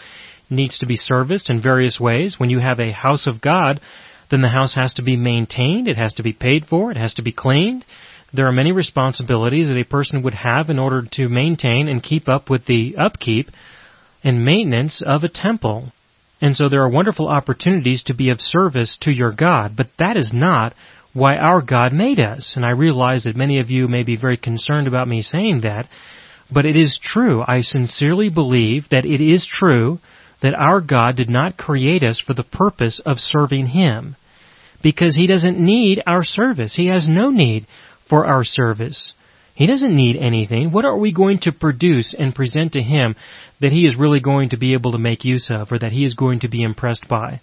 needs 0.51 0.79
to 0.79 0.87
be 0.87 0.97
serviced 0.97 1.51
in 1.51 1.61
various 1.61 1.99
ways. 2.01 2.39
When 2.39 2.51
you 2.51 2.59
have 2.59 2.81
a 2.81 2.93
house 2.93 3.27
of 3.27 3.41
God, 3.41 3.81
then 4.31 4.43
the 4.43 4.49
house 4.49 4.75
has 4.75 4.95
to 4.95 5.03
be 5.03 5.17
maintained. 5.17 5.89
It 5.89 5.97
has 5.97 6.15
to 6.15 6.23
be 6.23 6.33
paid 6.33 6.67
for. 6.67 6.91
It 6.91 6.97
has 6.97 7.15
to 7.15 7.23
be 7.23 7.33
cleaned. 7.33 7.85
There 8.33 8.47
are 8.47 8.53
many 8.53 8.73
responsibilities 8.73 9.69
that 9.69 9.79
a 9.79 9.85
person 9.85 10.23
would 10.23 10.35
have 10.35 10.69
in 10.69 10.79
order 10.79 11.03
to 11.13 11.29
maintain 11.29 11.89
and 11.89 12.03
keep 12.03 12.29
up 12.29 12.51
with 12.51 12.67
the 12.67 12.97
upkeep 12.99 13.49
and 14.23 14.45
maintenance 14.45 15.03
of 15.05 15.25
a 15.25 15.29
temple. 15.29 15.93
And 16.41 16.57
so 16.57 16.69
there 16.69 16.83
are 16.83 16.91
wonderful 16.91 17.29
opportunities 17.29 18.03
to 18.05 18.15
be 18.15 18.31
of 18.31 18.41
service 18.41 18.99
to 19.03 19.13
your 19.13 19.33
God, 19.33 19.77
but 19.77 19.89
that 19.99 20.17
is 20.17 20.33
not 20.33 20.75
why 21.15 21.37
our 21.37 21.63
God 21.63 21.93
made 21.93 22.21
us. 22.21 22.55
And 22.55 22.67
I 22.67 22.71
realize 22.71 23.25
that 23.25 23.37
many 23.37 23.61
of 23.61 23.71
you 23.71 23.89
may 23.89 24.03
be 24.03 24.17
very 24.17 24.37
concerned 24.37 24.87
about 24.87 25.09
me 25.09 25.23
saying 25.23 25.63
that, 25.63 25.89
but 26.53 26.67
it 26.67 26.77
is 26.77 26.99
true. 27.03 27.43
I 27.47 27.63
sincerely 27.63 28.29
believe 28.29 28.89
that 28.91 29.05
it 29.05 29.21
is 29.21 29.47
true 29.47 29.99
that 30.41 30.55
our 30.55 30.81
God 30.81 31.17
did 31.17 31.29
not 31.29 31.57
create 31.57 32.03
us 32.03 32.21
for 32.21 32.35
the 32.35 32.45
purpose 32.45 33.01
of 33.05 33.19
serving 33.19 33.67
Him. 33.67 34.17
Because 34.83 35.17
He 35.17 35.27
doesn't 35.27 35.59
need 35.59 36.03
our 36.07 36.23
service. 36.23 36.75
He 36.75 36.87
has 36.89 37.09
no 37.09 37.31
need 37.31 37.67
for 38.09 38.27
our 38.27 38.45
service. 38.45 39.13
He 39.55 39.67
doesn't 39.67 39.95
need 39.95 40.17
anything. 40.17 40.71
What 40.71 40.85
are 40.85 40.97
we 40.97 41.13
going 41.13 41.41
to 41.41 41.53
produce 41.53 42.15
and 42.17 42.35
present 42.35 42.75
to 42.75 42.83
Him 42.83 43.17
that 43.61 43.73
He 43.73 43.85
is 43.85 43.97
really 43.97 44.21
going 44.21 44.51
to 44.51 44.57
be 44.57 44.75
able 44.75 44.93
to 44.93 44.99
make 44.99 45.25
use 45.25 45.51
of 45.51 45.73
or 45.73 45.79
that 45.81 45.93
He 45.93 46.05
is 46.05 46.15
going 46.15 46.41
to 46.41 46.49
be 46.49 46.63
impressed 46.63 47.09
by? 47.09 47.41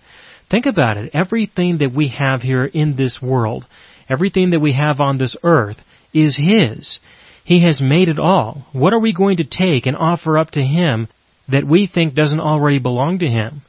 Think 0.50 0.66
about 0.66 0.96
it. 0.96 1.12
Everything 1.14 1.80
that 1.80 1.94
we 1.94 2.10
have 2.10 2.42
here 2.42 2.64
in 2.64 2.96
this 2.96 3.22
world, 3.22 3.66
everything 4.08 4.52
that 4.52 4.62
we 4.62 4.74
have 4.74 5.02
on 5.02 5.18
this 5.18 5.36
earth 5.44 5.78
is 6.14 6.38
His. 6.38 7.00
He 7.44 7.64
has 7.66 7.82
made 7.82 8.08
it 8.08 8.18
all. 8.18 8.66
What 8.72 8.94
are 8.94 9.00
we 9.00 9.14
going 9.14 9.38
to 9.38 9.44
take 9.44 9.86
and 9.86 9.98
offer 9.98 10.38
up 10.38 10.52
to 10.52 10.64
Him 10.64 11.10
that 11.50 11.68
we 11.68 11.88
think 11.88 12.14
doesn't 12.14 12.40
already 12.40 12.80
belong 12.80 13.20
to 13.20 13.28
Him? 13.28 13.62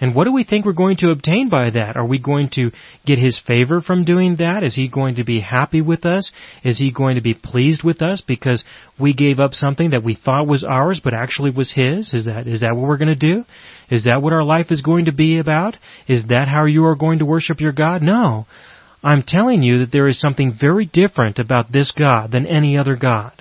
And 0.00 0.14
what 0.14 0.24
do 0.24 0.32
we 0.32 0.44
think 0.44 0.66
we're 0.66 0.72
going 0.72 0.96
to 0.98 1.10
obtain 1.10 1.48
by 1.48 1.70
that? 1.70 1.96
Are 1.96 2.04
we 2.04 2.18
going 2.18 2.48
to 2.54 2.72
get 3.06 3.18
His 3.18 3.38
favor 3.38 3.80
from 3.80 4.04
doing 4.04 4.36
that? 4.36 4.64
Is 4.64 4.74
He 4.74 4.88
going 4.88 5.16
to 5.16 5.24
be 5.24 5.40
happy 5.40 5.80
with 5.80 6.04
us? 6.04 6.32
Is 6.64 6.78
He 6.78 6.90
going 6.90 7.14
to 7.14 7.22
be 7.22 7.34
pleased 7.34 7.84
with 7.84 8.02
us 8.02 8.20
because 8.20 8.64
we 8.98 9.14
gave 9.14 9.38
up 9.38 9.54
something 9.54 9.90
that 9.90 10.04
we 10.04 10.14
thought 10.14 10.48
was 10.48 10.64
ours 10.64 11.00
but 11.02 11.14
actually 11.14 11.50
was 11.50 11.72
His? 11.72 12.12
Is 12.12 12.24
that, 12.24 12.46
is 12.48 12.60
that 12.60 12.74
what 12.74 12.88
we're 12.88 12.98
going 12.98 13.08
to 13.08 13.14
do? 13.14 13.44
Is 13.90 14.04
that 14.04 14.20
what 14.20 14.32
our 14.32 14.42
life 14.44 14.66
is 14.70 14.80
going 14.80 15.04
to 15.04 15.12
be 15.12 15.38
about? 15.38 15.76
Is 16.08 16.26
that 16.26 16.48
how 16.48 16.64
you 16.64 16.84
are 16.86 16.96
going 16.96 17.20
to 17.20 17.26
worship 17.26 17.60
your 17.60 17.72
God? 17.72 18.02
No. 18.02 18.46
I'm 19.02 19.22
telling 19.22 19.62
you 19.62 19.80
that 19.80 19.92
there 19.92 20.08
is 20.08 20.18
something 20.18 20.56
very 20.58 20.86
different 20.86 21.38
about 21.38 21.70
this 21.70 21.90
God 21.92 22.32
than 22.32 22.46
any 22.46 22.78
other 22.78 22.96
God. 22.96 23.32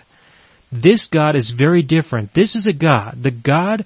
This 0.73 1.05
God 1.05 1.35
is 1.35 1.53
very 1.55 1.83
different. 1.83 2.33
This 2.33 2.55
is 2.55 2.65
a 2.65 2.73
God, 2.73 3.19
the 3.21 3.29
God 3.29 3.85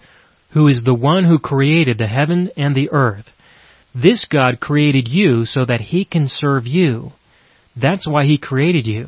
who 0.54 0.70
is 0.70 0.84
the 0.84 0.94
one 0.94 1.26
who 1.26 1.38
created 1.38 1.98
the 1.98 2.08
heaven 2.08 2.50
and 2.56 2.74
the 2.74 2.92
earth. 2.92 3.26
This 3.94 4.24
God 4.24 4.62
created 4.62 5.10
you 5.10 5.44
so 5.44 5.66
that 5.66 5.82
He 5.82 6.06
can 6.06 6.30
serve 6.30 6.66
you. 6.66 7.12
That's 7.76 8.08
why 8.08 8.24
He 8.24 8.38
created 8.38 8.88
you. 8.88 9.08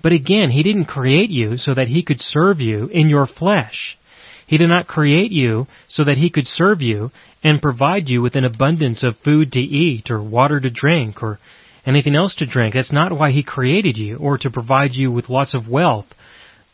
But 0.00 0.12
again, 0.12 0.50
He 0.50 0.62
didn't 0.62 0.84
create 0.84 1.30
you 1.30 1.56
so 1.56 1.74
that 1.74 1.88
He 1.88 2.04
could 2.04 2.20
serve 2.20 2.60
you 2.60 2.86
in 2.86 3.08
your 3.08 3.26
flesh. 3.26 3.98
He 4.46 4.56
did 4.56 4.68
not 4.68 4.86
create 4.86 5.32
you 5.32 5.66
so 5.88 6.04
that 6.04 6.18
He 6.18 6.30
could 6.30 6.46
serve 6.46 6.82
you 6.82 7.10
and 7.42 7.60
provide 7.60 8.08
you 8.08 8.22
with 8.22 8.36
an 8.36 8.44
abundance 8.44 9.02
of 9.02 9.16
food 9.16 9.52
to 9.52 9.60
eat 9.60 10.08
or 10.08 10.22
water 10.22 10.60
to 10.60 10.70
drink 10.70 11.20
or 11.20 11.40
anything 11.84 12.14
else 12.14 12.36
to 12.36 12.46
drink. 12.46 12.74
That's 12.74 12.92
not 12.92 13.10
why 13.10 13.32
He 13.32 13.42
created 13.42 13.98
you 13.98 14.18
or 14.18 14.38
to 14.38 14.50
provide 14.50 14.92
you 14.92 15.10
with 15.10 15.28
lots 15.28 15.54
of 15.54 15.68
wealth 15.68 16.06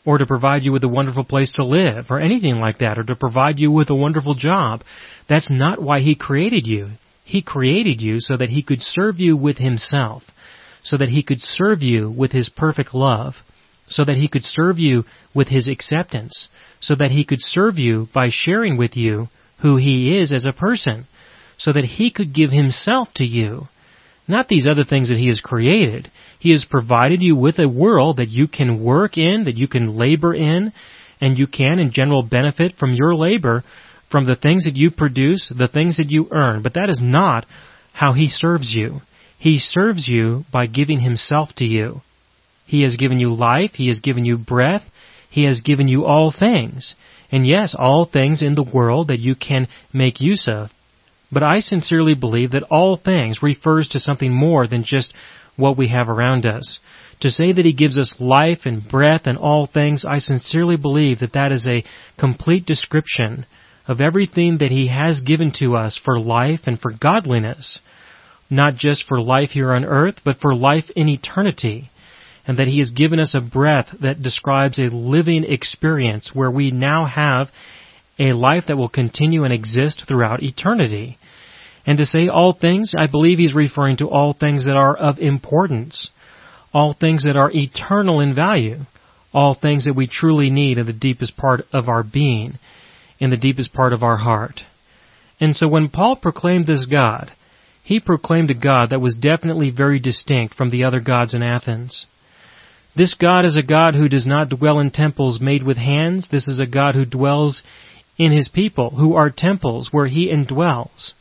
or 0.07 0.19
to 0.19 0.27
provide 0.27 0.65
you 0.65 0.73
with 0.73 0.85
a 0.85 0.89
wonderful 0.89 1.25
place 1.25 1.53
to 1.53 1.65
live, 1.65 2.11
or 2.11 2.21
anything 2.21 2.57
like 2.57 2.79
that, 2.79 2.99
or 2.99 3.05
to 3.05 3.17
provide 3.17 3.59
you 3.59 3.71
with 3.71 3.91
a 3.91 3.95
wonderful 3.95 4.35
job. 4.35 4.83
That's 5.29 5.51
not 5.51 5.81
why 5.81 6.01
He 6.01 6.15
created 6.15 6.67
you. 6.67 6.91
He 7.25 7.41
created 7.43 8.03
you 8.03 8.21
so 8.21 8.37
that 8.37 8.51
He 8.51 8.63
could 8.63 8.83
serve 8.83 9.19
you 9.19 9.37
with 9.37 9.57
Himself, 9.57 10.23
so 10.83 10.99
that 10.99 11.09
He 11.09 11.23
could 11.23 11.41
serve 11.41 11.83
you 11.83 12.11
with 12.11 12.33
His 12.33 12.51
perfect 12.51 12.95
love, 12.95 13.37
so 13.89 14.05
that 14.05 14.17
He 14.17 14.29
could 14.29 14.45
serve 14.45 14.79
you 14.79 15.05
with 15.35 15.49
His 15.49 15.69
acceptance, 15.69 16.49
so 16.81 16.95
that 16.97 17.11
He 17.11 17.25
could 17.25 17.41
serve 17.41 17.79
you 17.79 18.09
by 18.13 18.29
sharing 18.31 18.77
with 18.77 18.97
you 18.97 19.29
who 19.61 19.77
He 19.79 20.19
is 20.19 20.35
as 20.35 20.45
a 20.45 20.53
person, 20.53 21.07
so 21.57 21.73
that 21.73 21.85
He 21.85 22.11
could 22.11 22.35
give 22.35 22.51
Himself 22.51 23.09
to 23.15 23.25
you. 23.25 23.69
Not 24.27 24.49
these 24.49 24.67
other 24.67 24.85
things 24.85 25.11
that 25.11 25.19
He 25.19 25.29
has 25.29 25.41
created. 25.41 26.11
He 26.39 26.53
has 26.53 26.65
provided 26.65 27.21
you 27.23 27.37
with 27.37 27.59
a 27.59 27.69
world 27.69 28.17
that 28.17 28.29
you 28.29 28.49
can 28.49 28.83
work 28.83 29.19
in, 29.19 29.45
that 29.45 29.57
you 29.57 29.69
can 29.69 29.97
labor 29.97 30.35
in, 30.35 30.73
and 31.21 31.39
you 31.39 31.47
can 31.47 31.79
in 31.79 31.93
general 31.93 32.23
benefit 32.23 32.75
from 32.79 32.95
your 32.95 33.15
labor, 33.15 33.65
from 34.11 34.25
the 34.25 34.37
things 34.37 34.65
that 34.65 34.77
you 34.77 34.91
produce, 34.91 35.53
the 35.55 35.69
things 35.69 35.97
that 35.99 36.11
you 36.11 36.29
earn. 36.31 36.63
But 36.63 36.75
that 36.75 36.89
is 36.89 37.01
not 37.03 37.47
how 37.93 38.13
He 38.13 38.29
serves 38.29 38.75
you. 38.75 39.01
He 39.39 39.59
serves 39.59 40.09
you 40.09 40.45
by 40.53 40.67
giving 40.67 41.01
Himself 41.01 41.51
to 41.57 41.65
you. 41.65 42.01
He 42.67 42.83
has 42.83 42.97
given 42.97 43.21
you 43.21 43.35
life, 43.35 43.73
He 43.75 43.89
has 43.89 44.01
given 44.01 44.25
you 44.25 44.39
breath, 44.39 44.85
He 45.31 45.45
has 45.45 45.61
given 45.61 45.89
you 45.89 46.05
all 46.05 46.31
things. 46.31 46.95
And 47.31 47.47
yes, 47.47 47.75
all 47.79 48.05
things 48.05 48.41
in 48.41 48.55
the 48.55 48.63
world 48.63 49.09
that 49.09 49.21
you 49.21 49.35
can 49.35 49.69
make 49.93 50.21
use 50.21 50.49
of. 50.49 50.71
But 51.35 51.43
I 51.43 51.59
sincerely 51.59 52.15
believe 52.15 52.53
that 52.53 52.63
all 52.71 52.97
things 52.97 53.43
refers 53.43 53.89
to 53.89 53.99
something 53.99 54.33
more 54.33 54.69
than 54.69 54.85
just 54.85 55.13
what 55.57 55.77
we 55.77 55.89
have 55.89 56.09
around 56.09 56.47
us. 56.47 56.79
To 57.21 57.31
say 57.31 57.53
that 57.53 57.65
He 57.65 57.73
gives 57.73 57.99
us 57.99 58.15
life 58.21 58.61
and 58.67 58.87
breath 58.89 59.23
and 59.27 59.37
all 59.37 59.67
things, 59.67 60.05
I 60.05 60.19
sincerely 60.19 60.77
believe 60.77 61.19
that 61.19 61.33
that 61.33 61.51
is 61.51 61.67
a 61.67 61.85
complete 62.19 62.67
description 62.67 63.47
of 63.89 64.01
everything 64.01 64.59
that 64.59 64.71
He 64.71 64.87
has 64.87 65.23
given 65.23 65.51
to 65.59 65.75
us 65.75 65.99
for 66.03 66.21
life 66.21 66.61
and 66.67 66.81
for 66.81 66.93
godliness. 66.93 67.81
Not 68.49 68.77
just 68.77 69.07
for 69.07 69.21
life 69.21 69.51
here 69.51 69.73
on 69.73 69.85
earth, 69.85 70.21
but 70.25 70.41
for 70.41 70.55
life 70.55 70.89
in 70.95 71.09
eternity. 71.09 71.91
And 72.47 72.59
that 72.59 72.69
He 72.69 72.79
has 72.79 72.91
given 72.91 73.19
us 73.19 73.35
a 73.35 73.41
breath 73.41 73.89
that 74.03 74.23
describes 74.23 74.79
a 74.79 74.95
living 74.95 75.45
experience 75.45 76.31
where 76.33 76.51
we 76.51 76.71
now 76.71 77.07
have 77.07 77.49
a 78.19 78.33
life 78.33 78.65
that 78.69 78.77
will 78.77 78.89
continue 78.89 79.43
and 79.43 79.53
exist 79.53 80.05
throughout 80.07 80.43
eternity. 80.43 81.19
And 81.87 81.99
to 81.99 82.07
say 82.07 82.29
all 82.29 82.53
things, 82.53 82.95
I 82.97 83.07
believe 83.07 83.39
he's 83.39 83.55
referring 83.55 83.99
to 83.99 84.09
all 84.09 84.33
things 84.33 84.65
that 84.67 84.77
are 84.77 84.97
of 84.97 85.19
importance, 85.19 86.11
all 86.73 86.95
things 86.95 87.25
that 87.25 87.37
are 87.37 87.51
eternal 87.53 88.21
in 88.21 88.35
value, 88.35 88.81
all 89.33 89.55
things 89.55 89.85
that 89.85 89.97
we 89.97 90.07
truly 90.07 90.51
need 90.51 90.79
in 90.79 90.87
the 90.87 90.93
deepest 90.93 91.37
part 91.37 91.67
of 91.73 91.89
our 91.89 92.03
being, 92.03 92.59
in 93.19 93.31
the 93.31 93.37
deepest 93.37 93.73
part 93.73 93.93
of 93.93 94.03
our 94.03 94.17
heart. 94.17 94.63
And 95.41 95.57
so 95.57 95.69
when 95.69 95.89
Paul 95.89 96.17
proclaimed 96.17 96.67
this 96.67 96.87
God, 96.87 97.31
he 97.83 98.01
proclaimed 98.01 98.51
a 98.51 98.55
God 98.55 98.91
that 98.91 99.01
was 99.01 99.17
definitely 99.17 99.71
very 99.71 99.99
distinct 99.99 100.55
from 100.55 100.71
the 100.71 100.85
other 100.85 101.01
gods 101.01 101.35
in 101.35 101.43
Athens. 101.43 102.07
This 102.97 103.15
God 103.15 103.45
is 103.45 103.57
a 103.57 103.63
God 103.63 103.95
who 103.95 104.09
does 104.09 104.25
not 104.25 104.49
dwell 104.49 104.79
in 104.79 104.91
temples 104.91 105.41
made 105.41 105.65
with 105.65 105.77
hands. 105.77 106.29
This 106.31 106.47
is 106.49 106.61
a 106.61 106.67
God 106.67 106.95
who 106.95 107.05
dwells 107.05 107.63
in 108.17 108.33
his 108.33 108.49
people, 108.49 108.91
who 108.91 109.17
are 109.17 109.31
temples 109.31 109.89
where 109.91 110.07
he 110.07 110.31
indwells. 110.31 111.13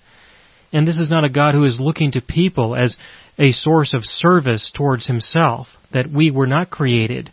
And 0.74 0.88
this 0.88 0.98
is 0.98 1.10
not 1.10 1.24
a 1.24 1.30
God 1.30 1.53
who 1.53 1.63
is 1.63 1.80
looking 1.80 2.12
to 2.12 2.22
people 2.22 2.75
as 2.75 2.98
a 3.38 3.51
source 3.51 3.94
of 3.94 4.03
service 4.03 4.72
towards 4.74 5.08
himself, 5.08 5.68
that 5.92 6.12
we 6.12 6.32
were 6.32 6.48
not 6.48 6.72
created 6.72 7.32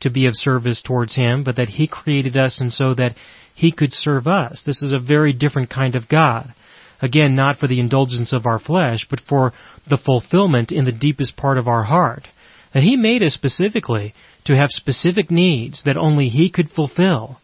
to 0.00 0.10
be 0.10 0.26
of 0.26 0.36
service 0.36 0.82
towards 0.82 1.16
him, 1.16 1.42
but 1.42 1.56
that 1.56 1.68
he 1.70 1.86
created 1.86 2.36
us 2.36 2.60
and 2.60 2.72
so 2.72 2.94
that 2.94 3.16
He 3.54 3.72
could 3.72 3.92
serve 3.92 4.26
us. 4.26 4.62
This 4.64 4.82
is 4.82 4.92
a 4.92 4.98
very 4.98 5.32
different 5.32 5.70
kind 5.70 5.94
of 5.94 6.08
God. 6.08 6.54
Again, 7.00 7.34
not 7.34 7.58
for 7.58 7.66
the 7.66 7.80
indulgence 7.80 8.32
of 8.32 8.46
our 8.46 8.58
flesh, 8.58 9.06
but 9.08 9.20
for 9.20 9.52
the 9.88 9.96
fulfillment 9.96 10.72
in 10.72 10.84
the 10.84 10.92
deepest 10.92 11.36
part 11.36 11.58
of 11.58 11.68
our 11.68 11.82
heart. 11.82 12.28
That 12.74 12.82
He 12.82 12.96
made 12.96 13.22
us 13.22 13.34
specifically 13.34 14.14
to 14.44 14.56
have 14.56 14.70
specific 14.70 15.30
needs 15.30 15.82
that 15.84 15.96
only 15.96 16.28
He 16.28 16.50
could 16.50 16.70
fulfill. 16.70 17.40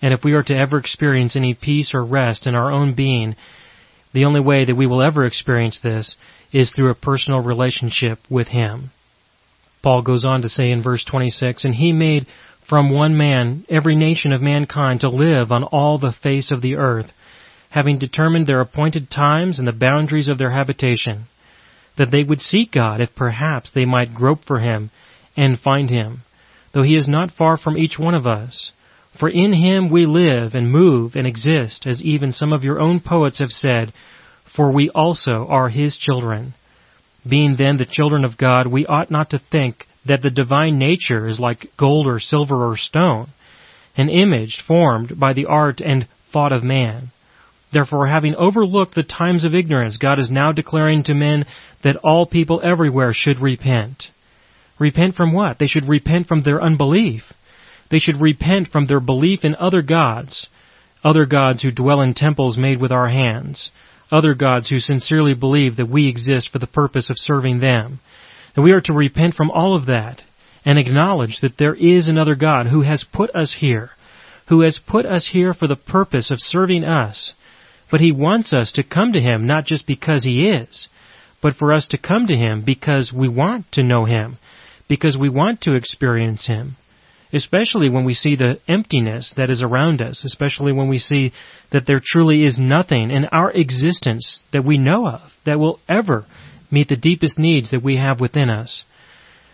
And 0.00 0.12
if 0.12 0.24
we 0.24 0.32
are 0.32 0.42
to 0.42 0.56
ever 0.56 0.78
experience 0.78 1.36
any 1.36 1.54
peace 1.54 1.92
or 1.94 2.04
rest 2.04 2.46
in 2.46 2.54
our 2.54 2.70
own 2.70 2.94
being, 2.94 3.36
the 4.12 4.24
only 4.24 4.40
way 4.40 4.64
that 4.64 4.76
we 4.76 4.86
will 4.86 5.02
ever 5.02 5.24
experience 5.24 5.80
this 5.80 6.16
is 6.52 6.70
through 6.70 6.90
a 6.90 6.94
personal 6.94 7.40
relationship 7.40 8.18
with 8.28 8.48
Him. 8.48 8.90
Paul 9.82 10.02
goes 10.02 10.24
on 10.24 10.42
to 10.42 10.48
say 10.48 10.70
in 10.70 10.82
verse 10.82 11.04
26, 11.04 11.64
And 11.64 11.74
He 11.74 11.92
made 11.92 12.26
from 12.68 12.90
one 12.90 13.16
man 13.16 13.64
every 13.68 13.96
nation 13.96 14.32
of 14.32 14.40
mankind 14.40 15.00
to 15.00 15.08
live 15.08 15.50
on 15.50 15.64
all 15.64 15.98
the 15.98 16.12
face 16.12 16.50
of 16.50 16.62
the 16.62 16.76
earth, 16.76 17.12
having 17.70 17.98
determined 17.98 18.46
their 18.46 18.60
appointed 18.60 19.10
times 19.10 19.58
and 19.58 19.66
the 19.66 19.72
boundaries 19.72 20.28
of 20.28 20.38
their 20.38 20.50
habitation, 20.50 21.24
that 21.96 22.10
they 22.10 22.22
would 22.22 22.40
seek 22.40 22.70
God 22.70 23.00
if 23.00 23.14
perhaps 23.14 23.72
they 23.72 23.84
might 23.84 24.14
grope 24.14 24.44
for 24.44 24.60
Him 24.60 24.90
and 25.36 25.58
find 25.58 25.90
Him, 25.90 26.22
though 26.72 26.82
He 26.82 26.94
is 26.94 27.08
not 27.08 27.30
far 27.30 27.56
from 27.56 27.76
each 27.76 27.98
one 27.98 28.14
of 28.14 28.26
us. 28.26 28.72
For 29.18 29.28
in 29.28 29.52
Him 29.52 29.90
we 29.90 30.06
live 30.06 30.54
and 30.54 30.70
move 30.70 31.16
and 31.16 31.26
exist, 31.26 31.86
as 31.86 32.02
even 32.02 32.32
some 32.32 32.52
of 32.52 32.64
your 32.64 32.80
own 32.80 33.00
poets 33.00 33.38
have 33.38 33.50
said, 33.50 33.92
for 34.44 34.72
we 34.72 34.90
also 34.90 35.46
are 35.48 35.68
His 35.68 35.96
children. 35.96 36.54
Being 37.28 37.56
then 37.56 37.76
the 37.76 37.84
children 37.84 38.24
of 38.24 38.36
God, 38.36 38.66
we 38.66 38.86
ought 38.86 39.10
not 39.10 39.30
to 39.30 39.38
think 39.38 39.86
that 40.06 40.22
the 40.22 40.30
divine 40.30 40.78
nature 40.78 41.26
is 41.28 41.38
like 41.38 41.70
gold 41.76 42.06
or 42.06 42.18
silver 42.18 42.68
or 42.68 42.76
stone, 42.76 43.28
an 43.96 44.08
image 44.08 44.62
formed 44.66 45.18
by 45.18 45.32
the 45.32 45.46
art 45.46 45.80
and 45.80 46.08
thought 46.32 46.52
of 46.52 46.64
man. 46.64 47.10
Therefore, 47.72 48.06
having 48.06 48.34
overlooked 48.34 48.94
the 48.94 49.02
times 49.02 49.44
of 49.44 49.54
ignorance, 49.54 49.96
God 49.96 50.18
is 50.18 50.30
now 50.30 50.52
declaring 50.52 51.04
to 51.04 51.14
men 51.14 51.46
that 51.82 51.96
all 51.96 52.26
people 52.26 52.60
everywhere 52.62 53.12
should 53.12 53.40
repent. 53.40 54.08
Repent 54.78 55.14
from 55.14 55.32
what? 55.32 55.58
They 55.58 55.66
should 55.66 55.88
repent 55.88 56.26
from 56.26 56.42
their 56.42 56.62
unbelief. 56.62 57.32
They 57.92 57.98
should 57.98 58.22
repent 58.22 58.68
from 58.68 58.86
their 58.86 59.00
belief 59.00 59.44
in 59.44 59.54
other 59.54 59.82
gods, 59.82 60.46
other 61.04 61.26
gods 61.26 61.62
who 61.62 61.70
dwell 61.70 62.00
in 62.00 62.14
temples 62.14 62.56
made 62.56 62.80
with 62.80 62.90
our 62.90 63.08
hands, 63.08 63.70
other 64.10 64.32
gods 64.32 64.70
who 64.70 64.78
sincerely 64.78 65.34
believe 65.34 65.76
that 65.76 65.90
we 65.90 66.08
exist 66.08 66.48
for 66.48 66.58
the 66.58 66.66
purpose 66.66 67.10
of 67.10 67.18
serving 67.18 67.60
them. 67.60 68.00
And 68.56 68.64
we 68.64 68.72
are 68.72 68.80
to 68.80 68.94
repent 68.94 69.34
from 69.34 69.50
all 69.50 69.76
of 69.76 69.86
that 69.86 70.22
and 70.64 70.78
acknowledge 70.78 71.40
that 71.42 71.58
there 71.58 71.74
is 71.74 72.08
another 72.08 72.34
God 72.34 72.66
who 72.66 72.80
has 72.80 73.04
put 73.04 73.28
us 73.36 73.52
here, 73.60 73.90
who 74.48 74.62
has 74.62 74.78
put 74.78 75.04
us 75.04 75.28
here 75.30 75.52
for 75.52 75.68
the 75.68 75.76
purpose 75.76 76.30
of 76.30 76.38
serving 76.40 76.84
us. 76.84 77.34
But 77.90 78.00
He 78.00 78.10
wants 78.10 78.54
us 78.54 78.72
to 78.72 78.82
come 78.82 79.12
to 79.12 79.20
Him 79.20 79.46
not 79.46 79.66
just 79.66 79.86
because 79.86 80.24
He 80.24 80.48
is, 80.48 80.88
but 81.42 81.56
for 81.56 81.74
us 81.74 81.88
to 81.88 81.98
come 81.98 82.26
to 82.28 82.36
Him 82.36 82.62
because 82.64 83.12
we 83.12 83.28
want 83.28 83.70
to 83.72 83.82
know 83.82 84.06
Him, 84.06 84.38
because 84.88 85.18
we 85.18 85.28
want 85.28 85.60
to 85.62 85.74
experience 85.74 86.46
Him. 86.46 86.76
Especially 87.32 87.88
when 87.88 88.04
we 88.04 88.12
see 88.12 88.36
the 88.36 88.58
emptiness 88.68 89.32
that 89.36 89.48
is 89.48 89.62
around 89.62 90.02
us, 90.02 90.24
especially 90.24 90.72
when 90.72 90.88
we 90.88 90.98
see 90.98 91.32
that 91.70 91.86
there 91.86 92.00
truly 92.02 92.44
is 92.44 92.58
nothing 92.58 93.10
in 93.10 93.24
our 93.26 93.50
existence 93.50 94.40
that 94.52 94.64
we 94.64 94.76
know 94.76 95.08
of 95.08 95.20
that 95.46 95.58
will 95.58 95.80
ever 95.88 96.26
meet 96.70 96.88
the 96.88 96.96
deepest 96.96 97.38
needs 97.38 97.70
that 97.70 97.82
we 97.82 97.96
have 97.96 98.20
within 98.20 98.50
us. 98.50 98.84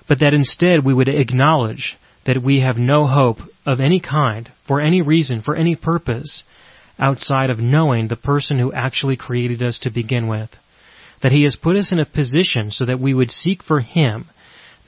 But 0.08 0.20
that 0.20 0.34
instead 0.34 0.84
we 0.84 0.94
would 0.94 1.08
acknowledge 1.08 1.96
that 2.26 2.42
we 2.42 2.60
have 2.60 2.76
no 2.76 3.06
hope 3.06 3.38
of 3.64 3.80
any 3.80 4.00
kind, 4.00 4.50
for 4.66 4.80
any 4.80 5.00
reason, 5.00 5.40
for 5.40 5.54
any 5.54 5.76
purpose, 5.76 6.42
outside 6.98 7.50
of 7.50 7.58
knowing 7.58 8.08
the 8.08 8.16
person 8.16 8.58
who 8.58 8.72
actually 8.72 9.16
created 9.16 9.62
us 9.62 9.78
to 9.80 9.90
begin 9.90 10.26
with. 10.26 10.50
That 11.22 11.32
He 11.32 11.44
has 11.44 11.56
put 11.56 11.76
us 11.76 11.92
in 11.92 12.00
a 12.00 12.06
position 12.06 12.70
so 12.70 12.86
that 12.86 13.00
we 13.00 13.14
would 13.14 13.30
seek 13.30 13.62
for 13.62 13.80
Him, 13.80 14.26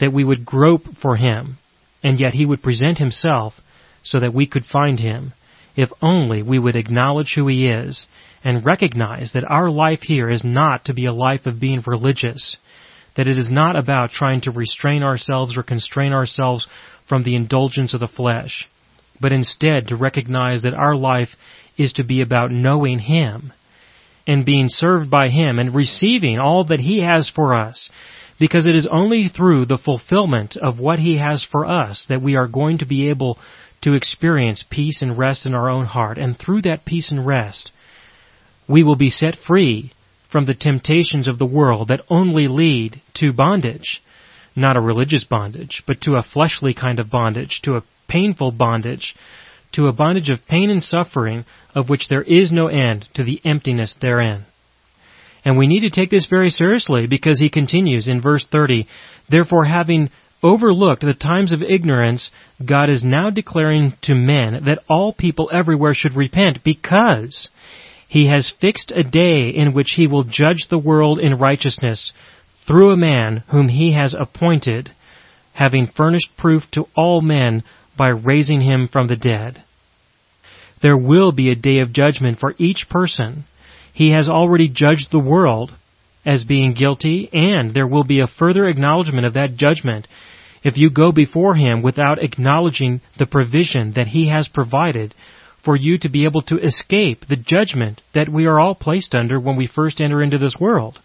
that 0.00 0.12
we 0.12 0.24
would 0.24 0.44
grope 0.44 0.96
for 1.00 1.16
Him, 1.16 1.58
and 2.02 2.20
yet 2.20 2.34
He 2.34 2.46
would 2.46 2.62
present 2.62 2.98
Himself 2.98 3.54
so 4.02 4.20
that 4.20 4.34
we 4.34 4.46
could 4.46 4.64
find 4.64 4.98
Him, 4.98 5.32
if 5.76 5.90
only 6.02 6.42
we 6.42 6.58
would 6.58 6.76
acknowledge 6.76 7.34
who 7.34 7.46
He 7.48 7.68
is 7.68 8.06
and 8.42 8.64
recognize 8.64 9.32
that 9.32 9.44
our 9.44 9.70
life 9.70 10.02
here 10.02 10.28
is 10.30 10.44
not 10.44 10.86
to 10.86 10.94
be 10.94 11.06
a 11.06 11.12
life 11.12 11.46
of 11.46 11.60
being 11.60 11.82
religious, 11.86 12.56
that 13.16 13.28
it 13.28 13.36
is 13.36 13.52
not 13.52 13.76
about 13.76 14.10
trying 14.10 14.40
to 14.42 14.50
restrain 14.50 15.02
ourselves 15.02 15.56
or 15.56 15.62
constrain 15.62 16.12
ourselves 16.12 16.66
from 17.08 17.22
the 17.22 17.34
indulgence 17.34 17.92
of 17.92 18.00
the 18.00 18.06
flesh, 18.06 18.66
but 19.20 19.32
instead 19.32 19.88
to 19.88 19.96
recognize 19.96 20.62
that 20.62 20.74
our 20.74 20.94
life 20.94 21.30
is 21.76 21.92
to 21.94 22.04
be 22.04 22.22
about 22.22 22.50
knowing 22.50 22.98
Him 22.98 23.52
and 24.26 24.44
being 24.44 24.68
served 24.68 25.10
by 25.10 25.28
Him 25.28 25.58
and 25.58 25.74
receiving 25.74 26.38
all 26.38 26.64
that 26.64 26.80
He 26.80 27.02
has 27.02 27.28
for 27.28 27.54
us. 27.54 27.90
Because 28.40 28.66
it 28.66 28.74
is 28.74 28.88
only 28.90 29.28
through 29.28 29.66
the 29.66 29.78
fulfillment 29.78 30.56
of 30.56 30.80
what 30.80 30.98
He 30.98 31.18
has 31.18 31.44
for 31.44 31.66
us 31.66 32.06
that 32.08 32.22
we 32.22 32.34
are 32.34 32.48
going 32.48 32.78
to 32.78 32.86
be 32.86 33.10
able 33.10 33.38
to 33.82 33.94
experience 33.94 34.64
peace 34.68 35.02
and 35.02 35.16
rest 35.16 35.46
in 35.46 35.54
our 35.54 35.70
own 35.70 35.84
heart. 35.84 36.18
And 36.18 36.36
through 36.36 36.62
that 36.62 36.84
peace 36.84 37.12
and 37.12 37.26
rest, 37.26 37.70
we 38.66 38.82
will 38.82 38.96
be 38.96 39.10
set 39.10 39.36
free 39.36 39.92
from 40.32 40.46
the 40.46 40.54
temptations 40.54 41.28
of 41.28 41.38
the 41.38 41.46
world 41.46 41.88
that 41.88 42.00
only 42.08 42.48
lead 42.48 43.00
to 43.14 43.32
bondage. 43.32 44.02
Not 44.56 44.76
a 44.76 44.80
religious 44.80 45.24
bondage, 45.24 45.82
but 45.86 46.00
to 46.02 46.14
a 46.14 46.22
fleshly 46.22 46.72
kind 46.72 46.98
of 46.98 47.10
bondage, 47.10 47.60
to 47.62 47.74
a 47.74 47.84
painful 48.08 48.52
bondage, 48.52 49.14
to 49.72 49.86
a 49.86 49.92
bondage 49.92 50.30
of 50.30 50.46
pain 50.46 50.70
and 50.70 50.82
suffering 50.82 51.44
of 51.74 51.88
which 51.88 52.08
there 52.08 52.22
is 52.22 52.50
no 52.50 52.68
end 52.68 53.06
to 53.14 53.22
the 53.22 53.40
emptiness 53.44 53.94
therein. 54.00 54.46
And 55.44 55.56
we 55.56 55.66
need 55.66 55.80
to 55.80 55.90
take 55.90 56.10
this 56.10 56.26
very 56.26 56.50
seriously 56.50 57.06
because 57.06 57.38
he 57.38 57.48
continues 57.48 58.08
in 58.08 58.20
verse 58.20 58.46
30, 58.46 58.86
Therefore 59.28 59.64
having 59.64 60.10
overlooked 60.42 61.02
the 61.02 61.14
times 61.14 61.52
of 61.52 61.62
ignorance, 61.62 62.30
God 62.64 62.90
is 62.90 63.04
now 63.04 63.30
declaring 63.30 63.94
to 64.02 64.14
men 64.14 64.64
that 64.64 64.82
all 64.88 65.12
people 65.12 65.50
everywhere 65.52 65.94
should 65.94 66.16
repent 66.16 66.64
because 66.64 67.50
he 68.08 68.26
has 68.26 68.52
fixed 68.60 68.92
a 68.94 69.02
day 69.02 69.50
in 69.50 69.72
which 69.72 69.92
he 69.92 70.06
will 70.06 70.24
judge 70.24 70.66
the 70.68 70.78
world 70.78 71.18
in 71.18 71.38
righteousness 71.38 72.12
through 72.66 72.90
a 72.90 72.96
man 72.96 73.44
whom 73.50 73.68
he 73.68 73.92
has 73.92 74.14
appointed, 74.18 74.90
having 75.52 75.86
furnished 75.86 76.36
proof 76.36 76.64
to 76.72 76.86
all 76.96 77.20
men 77.20 77.62
by 77.96 78.08
raising 78.08 78.60
him 78.60 78.88
from 78.88 79.06
the 79.06 79.16
dead. 79.16 79.62
There 80.82 80.96
will 80.96 81.32
be 81.32 81.50
a 81.50 81.54
day 81.54 81.80
of 81.80 81.92
judgment 81.92 82.38
for 82.38 82.54
each 82.58 82.88
person. 82.88 83.44
He 83.92 84.10
has 84.10 84.28
already 84.28 84.68
judged 84.68 85.10
the 85.10 85.18
world 85.18 85.72
as 86.24 86.44
being 86.44 86.74
guilty, 86.74 87.28
and 87.32 87.74
there 87.74 87.86
will 87.86 88.04
be 88.04 88.20
a 88.20 88.26
further 88.26 88.66
acknowledgement 88.68 89.26
of 89.26 89.34
that 89.34 89.56
judgment 89.56 90.06
if 90.62 90.76
you 90.76 90.90
go 90.90 91.12
before 91.12 91.54
Him 91.54 91.82
without 91.82 92.22
acknowledging 92.22 93.00
the 93.18 93.26
provision 93.26 93.92
that 93.94 94.08
He 94.08 94.28
has 94.28 94.48
provided 94.48 95.14
for 95.64 95.76
you 95.76 95.98
to 95.98 96.08
be 96.08 96.24
able 96.24 96.42
to 96.42 96.58
escape 96.58 97.26
the 97.26 97.36
judgment 97.36 98.00
that 98.14 98.28
we 98.28 98.46
are 98.46 98.60
all 98.60 98.74
placed 98.74 99.14
under 99.14 99.38
when 99.38 99.56
we 99.56 99.66
first 99.66 100.00
enter 100.00 100.22
into 100.22 100.38
this 100.38 100.56
world. 100.58 100.98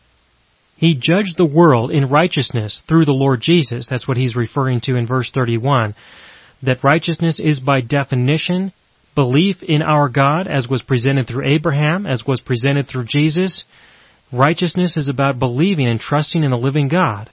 He 0.78 0.95
judged 0.95 1.38
the 1.38 1.45
world 1.45 1.91
in 1.91 2.10
righteousness 2.10 2.82
through 2.88 3.06
the 3.06 3.13
Lord 3.13 3.41
Jesus. 3.41 3.88
That's 3.88 4.08
what 4.08 4.17
he's 4.17 4.36
referring 4.36 4.82
to 4.82 4.95
in 4.95 5.08
verse 5.08 5.32
31. 5.32 5.95
That 6.63 6.84
righteousness 6.84 7.39
is 7.39 7.60
by 7.60 7.82
definition 7.82 8.74
belief 9.15 9.63
in 9.63 9.82
our 9.82 10.10
God 10.10 10.47
as 10.47 10.67
was 10.67 10.82
presented 10.82 11.28
through 11.28 11.54
Abraham, 11.56 12.06
as 12.06 12.25
was 12.25 12.41
presented 12.41 12.88
through 12.88 13.06
Jesus. 13.06 13.63
Righteousness 14.32 14.97
is 14.97 15.08
about 15.10 15.39
believing 15.39 15.88
and 15.88 15.99
trusting 15.99 16.43
in 16.43 16.51
the 16.51 16.58
living 16.58 16.89
God. 16.89 17.30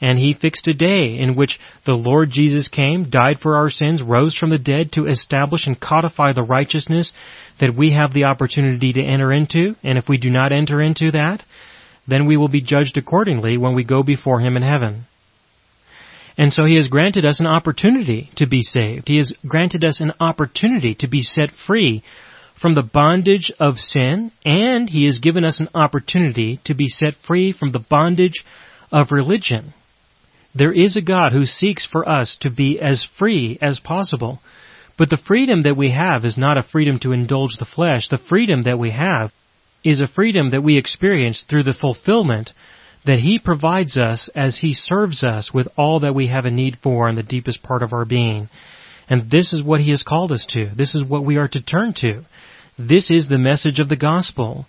And 0.00 0.18
he 0.18 0.34
fixed 0.34 0.68
a 0.68 0.74
day 0.74 1.16
in 1.18 1.36
which 1.36 1.58
the 1.86 1.94
Lord 1.94 2.30
Jesus 2.30 2.68
came, 2.68 3.08
died 3.08 3.38
for 3.40 3.56
our 3.56 3.70
sins, 3.70 4.02
rose 4.02 4.34
from 4.34 4.50
the 4.50 4.58
dead 4.58 4.92
to 4.92 5.06
establish 5.06 5.66
and 5.66 5.80
codify 5.80 6.32
the 6.32 6.42
righteousness 6.42 7.12
that 7.60 7.74
we 7.74 7.92
have 7.92 8.12
the 8.12 8.24
opportunity 8.24 8.92
to 8.92 9.02
enter 9.02 9.32
into. 9.32 9.74
And 9.82 9.96
if 9.96 10.06
we 10.08 10.18
do 10.18 10.30
not 10.30 10.52
enter 10.52 10.82
into 10.82 11.12
that, 11.12 11.42
then 12.06 12.26
we 12.26 12.36
will 12.36 12.48
be 12.48 12.60
judged 12.60 12.98
accordingly 12.98 13.56
when 13.56 13.74
we 13.74 13.84
go 13.84 14.02
before 14.02 14.40
him 14.40 14.56
in 14.56 14.62
heaven. 14.62 15.06
And 16.38 16.52
so 16.52 16.64
he 16.64 16.76
has 16.76 16.88
granted 16.88 17.24
us 17.24 17.40
an 17.40 17.46
opportunity 17.46 18.30
to 18.36 18.46
be 18.46 18.60
saved. 18.60 19.08
He 19.08 19.16
has 19.16 19.32
granted 19.46 19.84
us 19.84 20.00
an 20.00 20.12
opportunity 20.20 20.94
to 20.96 21.08
be 21.08 21.22
set 21.22 21.50
free 21.50 22.02
from 22.60 22.74
the 22.74 22.82
bondage 22.82 23.52
of 23.58 23.78
sin, 23.78 24.32
and 24.44 24.88
he 24.88 25.04
has 25.06 25.18
given 25.18 25.44
us 25.44 25.60
an 25.60 25.68
opportunity 25.74 26.60
to 26.64 26.74
be 26.74 26.88
set 26.88 27.14
free 27.14 27.52
from 27.52 27.72
the 27.72 27.78
bondage 27.78 28.44
of 28.92 29.12
religion. 29.12 29.74
There 30.54 30.72
is 30.72 30.96
a 30.96 31.02
God 31.02 31.32
who 31.32 31.44
seeks 31.44 31.84
for 31.86 32.08
us 32.08 32.36
to 32.40 32.50
be 32.50 32.80
as 32.80 33.06
free 33.18 33.58
as 33.60 33.78
possible. 33.78 34.40
But 34.96 35.10
the 35.10 35.18
freedom 35.18 35.62
that 35.62 35.76
we 35.76 35.90
have 35.90 36.24
is 36.24 36.38
not 36.38 36.56
a 36.56 36.62
freedom 36.62 36.98
to 37.00 37.12
indulge 37.12 37.56
the 37.58 37.66
flesh. 37.66 38.08
The 38.08 38.16
freedom 38.16 38.62
that 38.62 38.78
we 38.78 38.90
have 38.90 39.32
is 39.84 40.00
a 40.00 40.06
freedom 40.06 40.50
that 40.50 40.62
we 40.62 40.78
experience 40.78 41.42
through 41.42 41.64
the 41.64 41.74
fulfillment 41.74 42.52
that 43.06 43.20
He 43.20 43.38
provides 43.38 43.96
us 43.96 44.28
as 44.34 44.58
He 44.58 44.74
serves 44.74 45.22
us 45.22 45.54
with 45.54 45.68
all 45.76 46.00
that 46.00 46.14
we 46.14 46.26
have 46.28 46.44
a 46.44 46.50
need 46.50 46.78
for 46.82 47.08
in 47.08 47.16
the 47.16 47.22
deepest 47.22 47.62
part 47.62 47.82
of 47.82 47.92
our 47.92 48.04
being. 48.04 48.48
And 49.08 49.30
this 49.30 49.52
is 49.52 49.62
what 49.62 49.80
He 49.80 49.90
has 49.90 50.02
called 50.02 50.32
us 50.32 50.44
to. 50.50 50.70
This 50.76 50.94
is 50.94 51.04
what 51.04 51.24
we 51.24 51.36
are 51.36 51.48
to 51.48 51.62
turn 51.62 51.94
to. 51.98 52.24
This 52.78 53.10
is 53.10 53.28
the 53.28 53.38
message 53.38 53.78
of 53.78 53.88
the 53.88 53.96
gospel. 53.96 54.66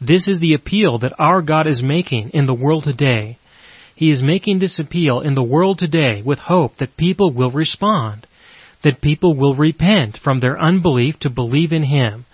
This 0.00 0.28
is 0.28 0.40
the 0.40 0.54
appeal 0.54 0.98
that 0.98 1.14
our 1.18 1.40
God 1.40 1.66
is 1.66 1.82
making 1.82 2.30
in 2.34 2.46
the 2.46 2.54
world 2.54 2.84
today. 2.84 3.38
He 3.94 4.10
is 4.10 4.22
making 4.22 4.58
this 4.58 4.78
appeal 4.78 5.20
in 5.20 5.34
the 5.34 5.42
world 5.42 5.78
today 5.78 6.22
with 6.22 6.38
hope 6.38 6.76
that 6.78 6.98
people 6.98 7.32
will 7.32 7.50
respond, 7.50 8.26
that 8.84 9.00
people 9.00 9.34
will 9.34 9.54
repent 9.54 10.18
from 10.22 10.40
their 10.40 10.60
unbelief 10.60 11.18
to 11.20 11.30
believe 11.30 11.72
in 11.72 11.84
Him, 11.84 12.25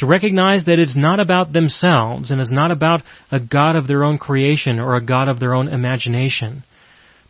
to 0.00 0.06
recognize 0.06 0.64
that 0.64 0.78
it's 0.78 0.96
not 0.96 1.20
about 1.20 1.52
themselves 1.52 2.30
and 2.30 2.40
it's 2.40 2.52
not 2.52 2.70
about 2.70 3.02
a 3.30 3.40
God 3.40 3.76
of 3.76 3.86
their 3.86 4.04
own 4.04 4.18
creation 4.18 4.78
or 4.78 4.94
a 4.94 5.04
God 5.04 5.28
of 5.28 5.40
their 5.40 5.54
own 5.54 5.68
imagination. 5.68 6.64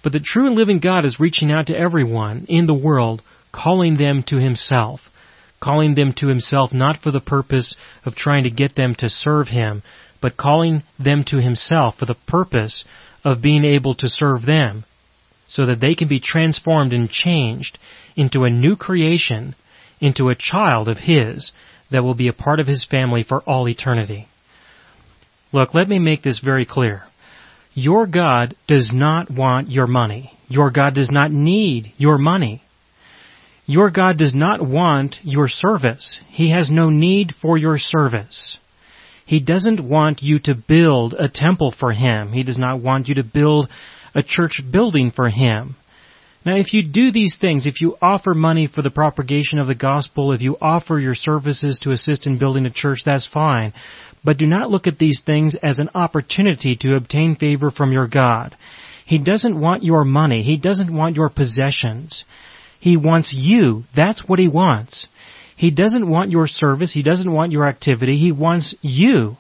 But 0.03 0.13
the 0.13 0.21
true 0.21 0.47
and 0.47 0.57
living 0.57 0.81
God 0.81 1.05
is 1.05 1.21
reaching 1.21 1.53
out 1.53 1.67
to 1.67 1.79
everyone 1.79 2.47
in 2.49 2.67
the 2.67 2.75
world, 2.75 3.23
calling 3.53 3.97
them 3.97 4.25
to 4.29 4.39
Himself 4.39 5.01
calling 5.61 5.95
them 5.95 6.13
to 6.15 6.27
himself 6.27 6.73
not 6.73 6.97
for 6.97 7.11
the 7.11 7.21
purpose 7.21 7.77
of 8.05 8.15
trying 8.15 8.45
to 8.45 8.51
get 8.51 8.75
them 8.75 8.95
to 8.97 9.09
serve 9.09 9.49
him, 9.49 9.83
but 10.21 10.37
calling 10.37 10.83
them 10.99 11.23
to 11.25 11.37
himself 11.37 11.99
for 11.99 12.07
the 12.07 12.17
purpose 12.27 12.85
of 13.25 13.43
being 13.43 13.65
able 13.65 13.95
to 13.95 14.09
serve 14.09 14.45
them, 14.47 14.85
so 15.47 15.67
that 15.67 15.81
they 15.81 15.95
can 15.95 16.09
be 16.09 16.21
transformed 16.21 16.93
and 16.93 17.11
changed 17.11 17.79
into 18.17 18.45
a 18.45 18.51
new 18.51 18.75
creation, 18.75 19.55
into 20.01 20.29
a 20.29 20.35
child 20.35 20.89
of 20.89 20.97
his 20.97 21.53
that 21.91 22.05
will 22.05 22.15
be 22.15 22.29
a 22.29 22.33
part 22.33 22.61
of 22.61 22.67
his 22.67 22.85
family 22.85 23.23
for 23.23 23.41
all 23.41 23.69
eternity. 23.69 24.27
Look, 25.53 25.75
let 25.75 25.89
me 25.89 25.99
make 25.99 26.23
this 26.23 26.39
very 26.39 26.65
clear. 26.65 27.03
Your 27.75 28.07
God 28.07 28.55
does 28.67 28.91
not 28.93 29.31
want 29.31 29.71
your 29.71 29.87
money. 29.87 30.33
Your 30.49 30.71
God 30.71 30.95
does 30.95 31.11
not 31.11 31.31
need 31.31 31.93
your 31.97 32.19
money. 32.19 32.63
Your 33.67 33.91
God 33.91 34.19
does 34.19 34.35
not 34.35 34.61
want 34.61 35.21
your 35.23 35.49
service. 35.49 36.19
He 36.29 36.51
has 36.51 36.71
no 36.71 36.89
need 36.89 37.33
for 37.41 37.57
your 37.57 37.79
service. 37.79 38.59
He 39.25 39.39
doesn't 39.39 39.89
want 39.89 40.23
you 40.23 40.41
to 40.41 40.57
build 40.57 41.15
a 41.17 41.29
temple 41.29 41.71
for 41.71 41.93
Him. 41.93 42.33
He 42.33 42.43
does 42.43 42.59
not 42.59 42.81
want 42.81 43.07
you 43.07 43.15
to 43.15 43.23
build 43.23 43.69
a 44.13 44.25
church 44.25 44.61
building 44.73 45.13
for 45.13 45.29
Him. 45.29 45.77
Now, 46.45 46.57
if 46.57 46.73
you 46.73 46.83
do 46.83 47.13
these 47.13 47.37
things, 47.39 47.67
if 47.67 47.83
you 47.83 47.97
offer 48.01 48.33
money 48.33 48.67
for 48.67 48.81
the 48.81 48.91
propagation 48.91 49.59
of 49.59 49.67
the 49.67 49.75
gospel, 49.75 50.33
if 50.33 50.41
you 50.41 50.57
offer 50.61 50.99
your 50.99 51.15
services 51.15 51.79
to 51.83 51.93
assist 51.93 52.27
in 52.27 52.39
building 52.39 52.65
a 52.65 52.71
church, 52.71 53.01
that's 53.05 53.27
fine. 53.27 53.75
But 54.25 54.39
do 54.39 54.47
not 54.47 54.71
look 54.71 54.87
at 54.87 54.99
these 54.99 55.21
things 55.25 55.55
as 55.63 55.79
an 55.79 55.91
opportunity 55.95 56.77
to 56.77 56.97
obtain 56.97 57.37
favor 57.37 57.71
from 57.71 57.93
your 57.93 58.07
God. 58.07 58.57
He 59.05 59.19
doesn't 59.19 59.59
want 59.59 59.83
your 59.83 60.05
money. 60.05 60.43
He 60.43 60.57
doesn't 60.57 60.95
want 60.95 61.17
your 61.17 61.29
possessions. 61.29 62.25
He 62.79 62.97
wants 62.97 63.35
you. 63.37 63.85
That's 63.95 64.27
what 64.27 64.39
He 64.39 64.49
wants. 64.49 65.09
He 65.57 65.71
doesn't 65.71 66.09
want 66.09 66.31
your 66.31 66.47
service. 66.47 66.93
He 66.93 67.03
doesn't 67.03 67.31
want 67.31 67.53
your 67.53 67.69
activity. 67.69 68.17
He 68.17 68.33
wants 68.33 68.75
you. 68.81 69.37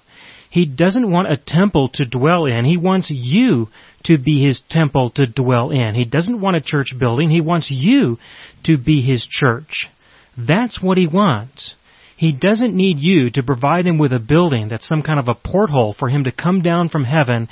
He 0.50 0.66
doesn't 0.66 1.10
want 1.10 1.30
a 1.30 1.36
temple 1.36 1.90
to 1.94 2.04
dwell 2.04 2.44
in. 2.46 2.64
He 2.64 2.76
wants 2.76 3.08
you 3.10 3.68
to 4.04 4.18
be 4.18 4.44
His 4.44 4.60
temple 4.68 5.10
to 5.10 5.26
dwell 5.26 5.70
in. 5.70 5.94
He 5.94 6.04
doesn't 6.04 6.40
want 6.40 6.56
a 6.56 6.60
church 6.60 6.92
building. 6.98 7.30
He 7.30 7.40
wants 7.40 7.70
you 7.70 8.18
to 8.64 8.76
be 8.76 9.00
His 9.00 9.26
church. 9.26 9.88
That's 10.36 10.82
what 10.82 10.98
He 10.98 11.06
wants. 11.06 11.74
He 12.16 12.32
doesn't 12.32 12.74
need 12.74 12.98
you 12.98 13.30
to 13.30 13.42
provide 13.42 13.86
Him 13.86 13.96
with 13.96 14.12
a 14.12 14.18
building 14.18 14.68
that's 14.68 14.88
some 14.88 15.02
kind 15.02 15.20
of 15.20 15.28
a 15.28 15.34
porthole 15.34 15.94
for 15.94 16.08
Him 16.08 16.24
to 16.24 16.32
come 16.32 16.62
down 16.62 16.88
from 16.88 17.04
heaven 17.04 17.48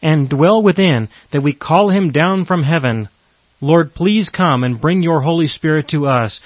and 0.00 0.30
dwell 0.30 0.62
within, 0.62 1.08
that 1.32 1.42
we 1.42 1.52
call 1.52 1.90
Him 1.90 2.12
down 2.12 2.44
from 2.44 2.62
heaven 2.62 3.08
Lord, 3.60 3.92
please 3.92 4.28
come 4.28 4.62
and 4.62 4.80
bring 4.80 5.02
your 5.02 5.20
Holy 5.20 5.48
Spirit 5.48 5.88
to 5.88 6.06
us. 6.06 6.40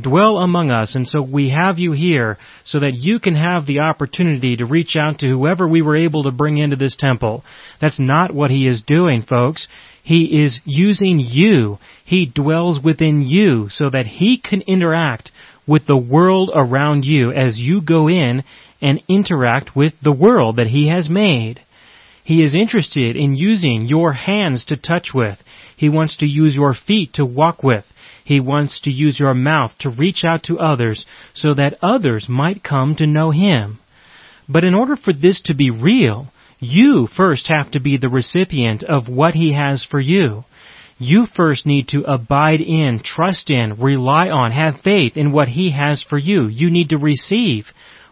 Dwell 0.00 0.38
among 0.38 0.70
us, 0.70 0.94
and 0.94 1.08
so 1.08 1.22
we 1.22 1.50
have 1.50 1.78
you 1.78 1.92
here 1.92 2.38
so 2.64 2.80
that 2.80 2.94
you 2.94 3.18
can 3.18 3.34
have 3.34 3.66
the 3.66 3.80
opportunity 3.80 4.56
to 4.56 4.66
reach 4.66 4.96
out 4.96 5.18
to 5.18 5.28
whoever 5.28 5.66
we 5.66 5.82
were 5.82 5.96
able 5.96 6.22
to 6.24 6.30
bring 6.30 6.58
into 6.58 6.76
this 6.76 6.96
temple. 6.96 7.44
That's 7.80 7.98
not 7.98 8.32
what 8.32 8.50
he 8.50 8.68
is 8.68 8.82
doing, 8.82 9.22
folks. 9.22 9.66
He 10.02 10.42
is 10.42 10.60
using 10.64 11.18
you. 11.18 11.78
He 12.04 12.26
dwells 12.26 12.80
within 12.80 13.22
you 13.22 13.68
so 13.68 13.90
that 13.90 14.06
he 14.06 14.38
can 14.38 14.62
interact 14.62 15.32
with 15.66 15.86
the 15.86 15.96
world 15.96 16.50
around 16.54 17.04
you 17.04 17.32
as 17.32 17.58
you 17.58 17.82
go 17.82 18.08
in 18.08 18.42
and 18.80 19.02
interact 19.08 19.76
with 19.76 19.94
the 20.00 20.12
world 20.12 20.56
that 20.56 20.68
he 20.68 20.88
has 20.88 21.10
made. 21.10 21.60
He 22.24 22.42
is 22.42 22.54
interested 22.54 23.16
in 23.16 23.36
using 23.36 23.86
your 23.86 24.12
hands 24.12 24.66
to 24.66 24.76
touch 24.76 25.12
with. 25.14 25.42
He 25.76 25.88
wants 25.88 26.18
to 26.18 26.26
use 26.26 26.54
your 26.54 26.74
feet 26.74 27.14
to 27.14 27.24
walk 27.24 27.62
with. 27.62 27.84
He 28.28 28.40
wants 28.40 28.80
to 28.80 28.92
use 28.92 29.18
your 29.18 29.32
mouth 29.32 29.78
to 29.78 29.88
reach 29.88 30.22
out 30.22 30.42
to 30.42 30.58
others 30.58 31.06
so 31.32 31.54
that 31.54 31.78
others 31.80 32.28
might 32.28 32.62
come 32.62 32.94
to 32.96 33.06
know 33.06 33.30
Him. 33.30 33.78
But 34.46 34.66
in 34.66 34.74
order 34.74 34.96
for 34.96 35.14
this 35.14 35.40
to 35.46 35.54
be 35.54 35.70
real, 35.70 36.30
you 36.60 37.06
first 37.06 37.48
have 37.48 37.70
to 37.70 37.80
be 37.80 37.96
the 37.96 38.10
recipient 38.10 38.82
of 38.82 39.08
what 39.08 39.32
He 39.32 39.54
has 39.54 39.82
for 39.82 39.98
you. 39.98 40.44
You 40.98 41.24
first 41.24 41.64
need 41.64 41.88
to 41.88 42.02
abide 42.02 42.60
in, 42.60 43.00
trust 43.02 43.50
in, 43.50 43.80
rely 43.80 44.28
on, 44.28 44.50
have 44.52 44.82
faith 44.82 45.16
in 45.16 45.32
what 45.32 45.48
He 45.48 45.70
has 45.70 46.02
for 46.02 46.18
you. 46.18 46.48
You 46.48 46.70
need 46.70 46.90
to 46.90 46.98
receive 46.98 47.68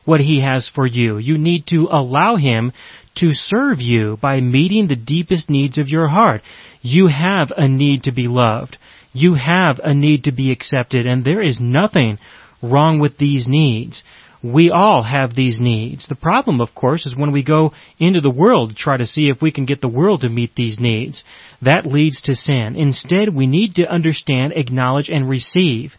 what 0.06 0.22
He 0.22 0.40
has 0.40 0.70
for 0.74 0.86
you. 0.86 1.18
You 1.18 1.36
need 1.36 1.66
to 1.66 1.88
allow 1.90 2.36
Him 2.36 2.72
to 3.16 3.34
serve 3.34 3.82
you 3.82 4.16
by 4.22 4.40
meeting 4.40 4.86
the 4.86 4.96
deepest 4.96 5.50
needs 5.50 5.76
of 5.76 5.90
your 5.90 6.08
heart. 6.08 6.40
You 6.80 7.08
have 7.08 7.52
a 7.54 7.68
need 7.68 8.04
to 8.04 8.12
be 8.12 8.28
loved. 8.28 8.78
You 9.16 9.32
have 9.32 9.80
a 9.82 9.94
need 9.94 10.24
to 10.24 10.32
be 10.32 10.52
accepted, 10.52 11.06
and 11.06 11.24
there 11.24 11.40
is 11.40 11.58
nothing 11.58 12.18
wrong 12.60 12.98
with 12.98 13.16
these 13.16 13.46
needs. 13.48 14.04
We 14.42 14.70
all 14.70 15.02
have 15.02 15.32
these 15.32 15.58
needs. 15.58 16.06
The 16.06 16.14
problem, 16.14 16.60
of 16.60 16.74
course, 16.74 17.06
is 17.06 17.16
when 17.16 17.32
we 17.32 17.42
go 17.42 17.72
into 17.98 18.20
the 18.20 18.38
world 18.42 18.68
to 18.70 18.76
try 18.76 18.98
to 18.98 19.06
see 19.06 19.30
if 19.30 19.40
we 19.40 19.50
can 19.50 19.64
get 19.64 19.80
the 19.80 19.88
world 19.88 20.20
to 20.20 20.28
meet 20.28 20.54
these 20.54 20.78
needs. 20.78 21.24
That 21.62 21.86
leads 21.86 22.20
to 22.22 22.34
sin. 22.34 22.76
Instead, 22.76 23.34
we 23.34 23.46
need 23.46 23.76
to 23.76 23.88
understand, 23.88 24.52
acknowledge, 24.54 25.08
and 25.08 25.26
receive 25.26 25.94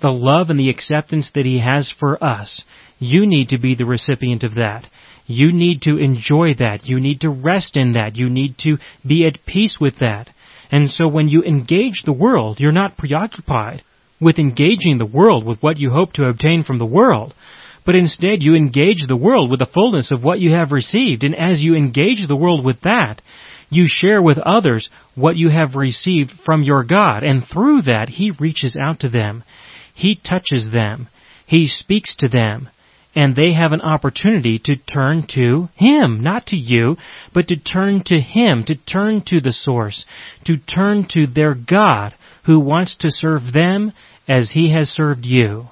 the 0.00 0.12
love 0.12 0.48
and 0.48 0.58
the 0.60 0.70
acceptance 0.70 1.32
that 1.34 1.46
He 1.46 1.58
has 1.58 1.90
for 1.90 2.22
us. 2.22 2.62
You 3.00 3.26
need 3.26 3.48
to 3.48 3.58
be 3.58 3.74
the 3.74 3.84
recipient 3.84 4.44
of 4.44 4.54
that. 4.54 4.86
You 5.26 5.50
need 5.50 5.82
to 5.82 5.96
enjoy 5.96 6.54
that. 6.54 6.88
You 6.88 7.00
need 7.00 7.22
to 7.22 7.30
rest 7.30 7.76
in 7.76 7.94
that. 7.94 8.16
You 8.16 8.30
need 8.30 8.58
to 8.58 8.78
be 9.04 9.26
at 9.26 9.44
peace 9.44 9.78
with 9.80 9.98
that. 9.98 10.30
And 10.70 10.90
so 10.90 11.08
when 11.08 11.28
you 11.28 11.42
engage 11.42 12.02
the 12.04 12.12
world, 12.12 12.60
you're 12.60 12.72
not 12.72 12.96
preoccupied 12.96 13.82
with 14.20 14.38
engaging 14.38 14.98
the 14.98 15.06
world 15.06 15.44
with 15.44 15.62
what 15.62 15.78
you 15.78 15.90
hope 15.90 16.12
to 16.14 16.28
obtain 16.28 16.62
from 16.62 16.78
the 16.78 16.86
world, 16.86 17.34
but 17.84 17.94
instead 17.94 18.42
you 18.42 18.54
engage 18.54 19.06
the 19.06 19.16
world 19.16 19.50
with 19.50 19.58
the 19.58 19.66
fullness 19.66 20.12
of 20.12 20.22
what 20.22 20.38
you 20.38 20.50
have 20.50 20.70
received. 20.70 21.24
And 21.24 21.34
as 21.34 21.62
you 21.62 21.74
engage 21.74 22.26
the 22.26 22.36
world 22.36 22.64
with 22.64 22.82
that, 22.82 23.22
you 23.70 23.86
share 23.88 24.20
with 24.20 24.38
others 24.38 24.90
what 25.14 25.36
you 25.36 25.48
have 25.48 25.74
received 25.74 26.32
from 26.44 26.62
your 26.62 26.84
God. 26.84 27.22
And 27.22 27.42
through 27.44 27.82
that, 27.82 28.08
He 28.08 28.32
reaches 28.38 28.76
out 28.80 29.00
to 29.00 29.08
them. 29.08 29.44
He 29.94 30.14
touches 30.14 30.68
them. 30.70 31.08
He 31.46 31.66
speaks 31.66 32.16
to 32.16 32.28
them 32.28 32.68
and 33.14 33.34
they 33.34 33.52
have 33.52 33.72
an 33.72 33.80
opportunity 33.80 34.58
to 34.64 34.76
turn 34.76 35.26
to 35.28 35.68
Him, 35.74 36.22
not 36.22 36.46
to 36.48 36.56
you, 36.56 36.96
but 37.34 37.48
to 37.48 37.56
turn 37.56 38.02
to 38.04 38.20
Him, 38.20 38.64
to 38.64 38.76
turn 38.76 39.22
to 39.26 39.40
the 39.40 39.52
source, 39.52 40.06
to 40.44 40.56
turn 40.56 41.06
to 41.10 41.26
their 41.26 41.54
God 41.54 42.14
who 42.46 42.60
wants 42.60 42.96
to 42.96 43.10
serve 43.10 43.52
them 43.52 43.92
as 44.28 44.50
He 44.50 44.72
has 44.72 44.88
served 44.88 45.26
you. 45.26 45.66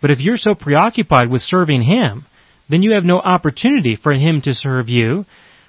But 0.00 0.10
if 0.10 0.20
you're 0.20 0.36
so 0.36 0.54
preoccupied 0.54 1.30
with 1.30 1.42
serving 1.42 1.82
Him, 1.82 2.24
then 2.68 2.82
you 2.82 2.94
have 2.94 3.04
no 3.04 3.18
opportunity 3.18 3.96
for 3.96 4.12
Him 4.12 4.40
to 4.42 4.54
serve 4.54 4.88
you. 4.88 5.26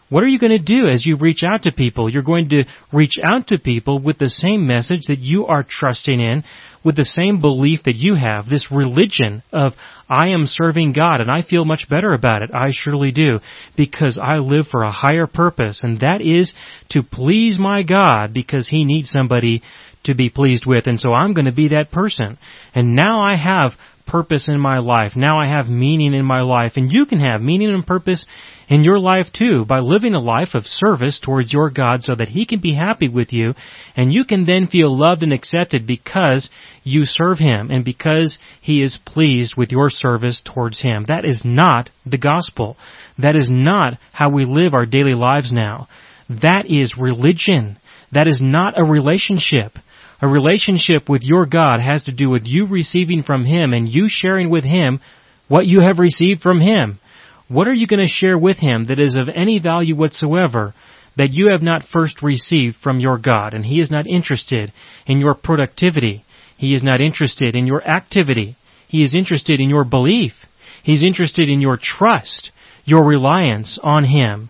What 0.09 0.23
are 0.23 0.27
you 0.27 0.39
going 0.39 0.51
to 0.51 0.59
do 0.59 0.87
as 0.87 1.05
you 1.05 1.17
reach 1.17 1.41
out 1.43 1.63
to 1.63 1.71
people? 1.71 2.09
You're 2.09 2.23
going 2.23 2.49
to 2.49 2.65
reach 2.93 3.17
out 3.23 3.47
to 3.47 3.57
people 3.57 3.99
with 3.99 4.17
the 4.17 4.29
same 4.29 4.67
message 4.67 5.07
that 5.07 5.19
you 5.19 5.47
are 5.47 5.65
trusting 5.67 6.19
in, 6.19 6.43
with 6.85 6.95
the 6.95 7.03
same 7.03 7.41
belief 7.41 7.83
that 7.83 7.95
you 7.95 8.13
have, 8.13 8.47
this 8.47 8.71
religion 8.71 9.41
of, 9.51 9.73
I 10.07 10.27
am 10.27 10.45
serving 10.45 10.93
God 10.93 11.19
and 11.19 11.31
I 11.31 11.41
feel 11.41 11.65
much 11.65 11.89
better 11.89 12.13
about 12.13 12.43
it. 12.43 12.51
I 12.53 12.69
surely 12.71 13.11
do. 13.11 13.39
Because 13.75 14.19
I 14.21 14.35
live 14.35 14.67
for 14.67 14.83
a 14.83 14.91
higher 14.91 15.25
purpose 15.25 15.83
and 15.83 15.99
that 16.01 16.21
is 16.21 16.53
to 16.89 17.01
please 17.01 17.57
my 17.59 17.81
God 17.81 18.33
because 18.33 18.69
He 18.69 18.85
needs 18.85 19.09
somebody 19.09 19.63
to 20.03 20.13
be 20.13 20.29
pleased 20.29 20.67
with 20.67 20.85
and 20.85 20.99
so 20.99 21.11
I'm 21.11 21.33
going 21.33 21.45
to 21.45 21.51
be 21.51 21.69
that 21.69 21.91
person. 21.91 22.37
And 22.75 22.95
now 22.95 23.21
I 23.21 23.35
have 23.35 23.71
purpose 24.05 24.47
in 24.47 24.59
my 24.59 24.77
life. 24.77 25.15
Now 25.15 25.39
I 25.39 25.47
have 25.47 25.67
meaning 25.67 26.13
in 26.13 26.23
my 26.23 26.41
life 26.41 26.73
and 26.75 26.93
you 26.93 27.07
can 27.07 27.19
have 27.19 27.41
meaning 27.41 27.73
and 27.73 27.85
purpose 27.85 28.27
in 28.67 28.83
your 28.83 28.99
life 28.99 29.27
too 29.31 29.65
by 29.65 29.79
living 29.79 30.13
a 30.13 30.19
life 30.19 30.55
of 30.55 30.65
service 30.65 31.19
towards 31.19 31.53
your 31.53 31.69
God 31.69 32.03
so 32.03 32.15
that 32.15 32.29
He 32.29 32.45
can 32.45 32.59
be 32.59 32.73
happy 32.73 33.07
with 33.07 33.31
you 33.31 33.53
and 33.95 34.13
you 34.13 34.25
can 34.25 34.45
then 34.45 34.67
feel 34.67 34.95
loved 34.95 35.23
and 35.23 35.33
accepted 35.33 35.85
because 35.85 36.49
you 36.83 37.05
serve 37.05 37.37
Him 37.37 37.69
and 37.71 37.85
because 37.85 38.37
He 38.61 38.81
is 38.81 38.97
pleased 38.97 39.55
with 39.55 39.71
your 39.71 39.89
service 39.89 40.41
towards 40.43 40.81
Him. 40.81 41.05
That 41.07 41.25
is 41.25 41.43
not 41.45 41.89
the 42.05 42.17
gospel. 42.17 42.77
That 43.17 43.35
is 43.35 43.49
not 43.51 43.97
how 44.11 44.29
we 44.29 44.45
live 44.45 44.73
our 44.73 44.85
daily 44.85 45.13
lives 45.13 45.51
now. 45.51 45.87
That 46.29 46.65
is 46.67 46.97
religion. 46.97 47.77
That 48.11 48.27
is 48.27 48.41
not 48.41 48.79
a 48.79 48.83
relationship. 48.83 49.73
A 50.21 50.27
relationship 50.27 51.09
with 51.09 51.23
your 51.23 51.45
God 51.45 51.81
has 51.81 52.03
to 52.03 52.11
do 52.11 52.29
with 52.29 52.43
you 52.45 52.67
receiving 52.67 53.23
from 53.23 53.45
Him 53.45 53.73
and 53.73 53.87
you 53.87 54.07
sharing 54.09 54.49
with 54.49 54.63
Him 54.63 55.01
what 55.47 55.67
you 55.67 55.81
have 55.81 55.99
received 55.99 56.41
from 56.41 56.59
Him. 56.59 56.99
What 57.47 57.67
are 57.67 57.73
you 57.73 57.85
going 57.85 58.03
to 58.03 58.07
share 58.07 58.37
with 58.37 58.57
Him 58.57 58.85
that 58.85 58.99
is 58.99 59.15
of 59.15 59.29
any 59.33 59.59
value 59.59 59.95
whatsoever 59.95 60.73
that 61.15 61.33
you 61.33 61.49
have 61.51 61.61
not 61.61 61.83
first 61.83 62.23
received 62.23 62.75
from 62.77 62.99
your 62.99 63.17
God? 63.17 63.53
And 63.53 63.65
He 63.65 63.79
is 63.79 63.91
not 63.91 64.07
interested 64.07 64.73
in 65.05 65.19
your 65.19 65.35
productivity. 65.35 66.25
He 66.57 66.73
is 66.73 66.83
not 66.83 67.01
interested 67.01 67.55
in 67.55 67.67
your 67.67 67.85
activity. 67.87 68.55
He 68.87 69.03
is 69.03 69.13
interested 69.13 69.59
in 69.59 69.69
your 69.69 69.83
belief. 69.83 70.33
He's 70.83 71.03
interested 71.03 71.49
in 71.49 71.61
your 71.61 71.77
trust, 71.77 72.51
your 72.83 73.05
reliance 73.05 73.77
on 73.81 74.03
Him. 74.05 74.49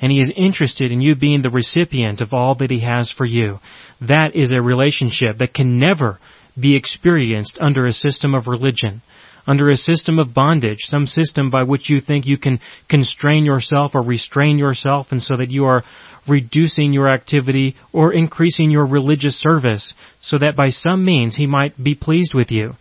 And 0.00 0.12
He 0.12 0.18
is 0.18 0.32
interested 0.36 0.92
in 0.92 1.00
you 1.00 1.16
being 1.16 1.42
the 1.42 1.50
recipient 1.50 2.20
of 2.20 2.32
all 2.32 2.54
that 2.56 2.70
He 2.70 2.80
has 2.80 3.10
for 3.10 3.24
you. 3.24 3.58
That 4.00 4.36
is 4.36 4.52
a 4.52 4.62
relationship 4.62 5.38
that 5.38 5.54
can 5.54 5.78
never 5.78 6.20
be 6.58 6.76
experienced 6.76 7.58
under 7.60 7.86
a 7.86 7.92
system 7.92 8.34
of 8.34 8.46
religion, 8.46 9.02
under 9.46 9.70
a 9.70 9.76
system 9.76 10.18
of 10.18 10.34
bondage, 10.34 10.80
some 10.80 11.06
system 11.06 11.50
by 11.50 11.62
which 11.62 11.88
you 11.88 12.00
think 12.00 12.26
you 12.26 12.38
can 12.38 12.60
constrain 12.88 13.44
yourself 13.44 13.94
or 13.94 14.02
restrain 14.02 14.58
yourself 14.58 15.08
and 15.10 15.22
so 15.22 15.36
that 15.36 15.50
you 15.50 15.64
are 15.64 15.84
reducing 16.28 16.92
your 16.92 17.08
activity 17.08 17.76
or 17.92 18.12
increasing 18.12 18.70
your 18.70 18.84
religious 18.84 19.40
service 19.40 19.94
so 20.20 20.38
that 20.38 20.56
by 20.56 20.70
some 20.70 21.04
means 21.04 21.36
he 21.36 21.46
might 21.46 21.82
be 21.82 21.94
pleased 21.94 22.34
with 22.34 22.50
you 22.50 22.74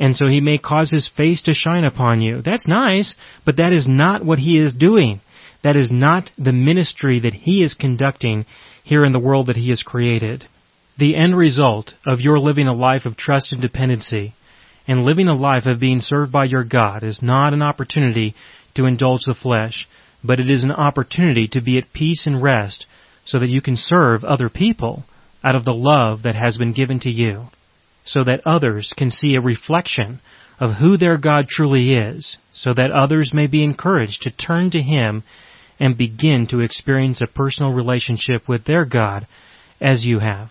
and 0.00 0.16
so 0.16 0.26
he 0.28 0.40
may 0.40 0.58
cause 0.58 0.90
his 0.90 1.08
face 1.08 1.42
to 1.42 1.54
shine 1.54 1.84
upon 1.84 2.22
you. 2.22 2.40
That's 2.42 2.68
nice, 2.68 3.16
but 3.44 3.56
that 3.56 3.72
is 3.72 3.86
not 3.88 4.24
what 4.24 4.38
he 4.38 4.56
is 4.56 4.72
doing. 4.72 5.20
That 5.64 5.76
is 5.76 5.90
not 5.90 6.30
the 6.38 6.52
ministry 6.52 7.20
that 7.20 7.34
he 7.34 7.62
is 7.62 7.74
conducting 7.74 8.46
here 8.84 9.04
in 9.04 9.12
the 9.12 9.18
world 9.18 9.48
that 9.48 9.56
he 9.56 9.70
has 9.70 9.82
created. 9.82 10.46
The 10.98 11.16
end 11.16 11.36
result 11.36 11.94
of 12.06 12.20
your 12.20 12.38
living 12.38 12.68
a 12.68 12.72
life 12.72 13.06
of 13.06 13.16
trust 13.16 13.52
and 13.52 13.60
dependency 13.60 14.34
and 14.88 15.04
living 15.04 15.28
a 15.28 15.34
life 15.34 15.66
of 15.66 15.78
being 15.78 16.00
served 16.00 16.32
by 16.32 16.46
your 16.46 16.64
God 16.64 17.04
is 17.04 17.22
not 17.22 17.52
an 17.52 17.62
opportunity 17.62 18.34
to 18.74 18.86
indulge 18.86 19.24
the 19.26 19.34
flesh, 19.34 19.86
but 20.24 20.40
it 20.40 20.50
is 20.50 20.64
an 20.64 20.72
opportunity 20.72 21.46
to 21.48 21.60
be 21.60 21.78
at 21.78 21.92
peace 21.92 22.26
and 22.26 22.42
rest 22.42 22.86
so 23.24 23.38
that 23.38 23.50
you 23.50 23.60
can 23.60 23.76
serve 23.76 24.24
other 24.24 24.48
people 24.48 25.04
out 25.44 25.54
of 25.54 25.64
the 25.64 25.72
love 25.72 26.22
that 26.22 26.34
has 26.34 26.58
been 26.58 26.72
given 26.72 26.98
to 26.98 27.12
you 27.12 27.46
so 28.08 28.24
that 28.24 28.40
others 28.46 28.92
can 28.96 29.10
see 29.10 29.34
a 29.34 29.40
reflection 29.40 30.20
of 30.58 30.76
who 30.76 30.96
their 30.96 31.18
God 31.18 31.46
truly 31.46 31.92
is, 31.94 32.36
so 32.52 32.72
that 32.74 32.90
others 32.90 33.32
may 33.32 33.46
be 33.46 33.62
encouraged 33.62 34.22
to 34.22 34.30
turn 34.30 34.70
to 34.70 34.82
Him 34.82 35.22
and 35.78 35.96
begin 35.96 36.46
to 36.48 36.60
experience 36.60 37.22
a 37.22 37.26
personal 37.26 37.72
relationship 37.72 38.48
with 38.48 38.64
their 38.64 38.84
God 38.84 39.26
as 39.80 40.04
you 40.04 40.18
have. 40.18 40.50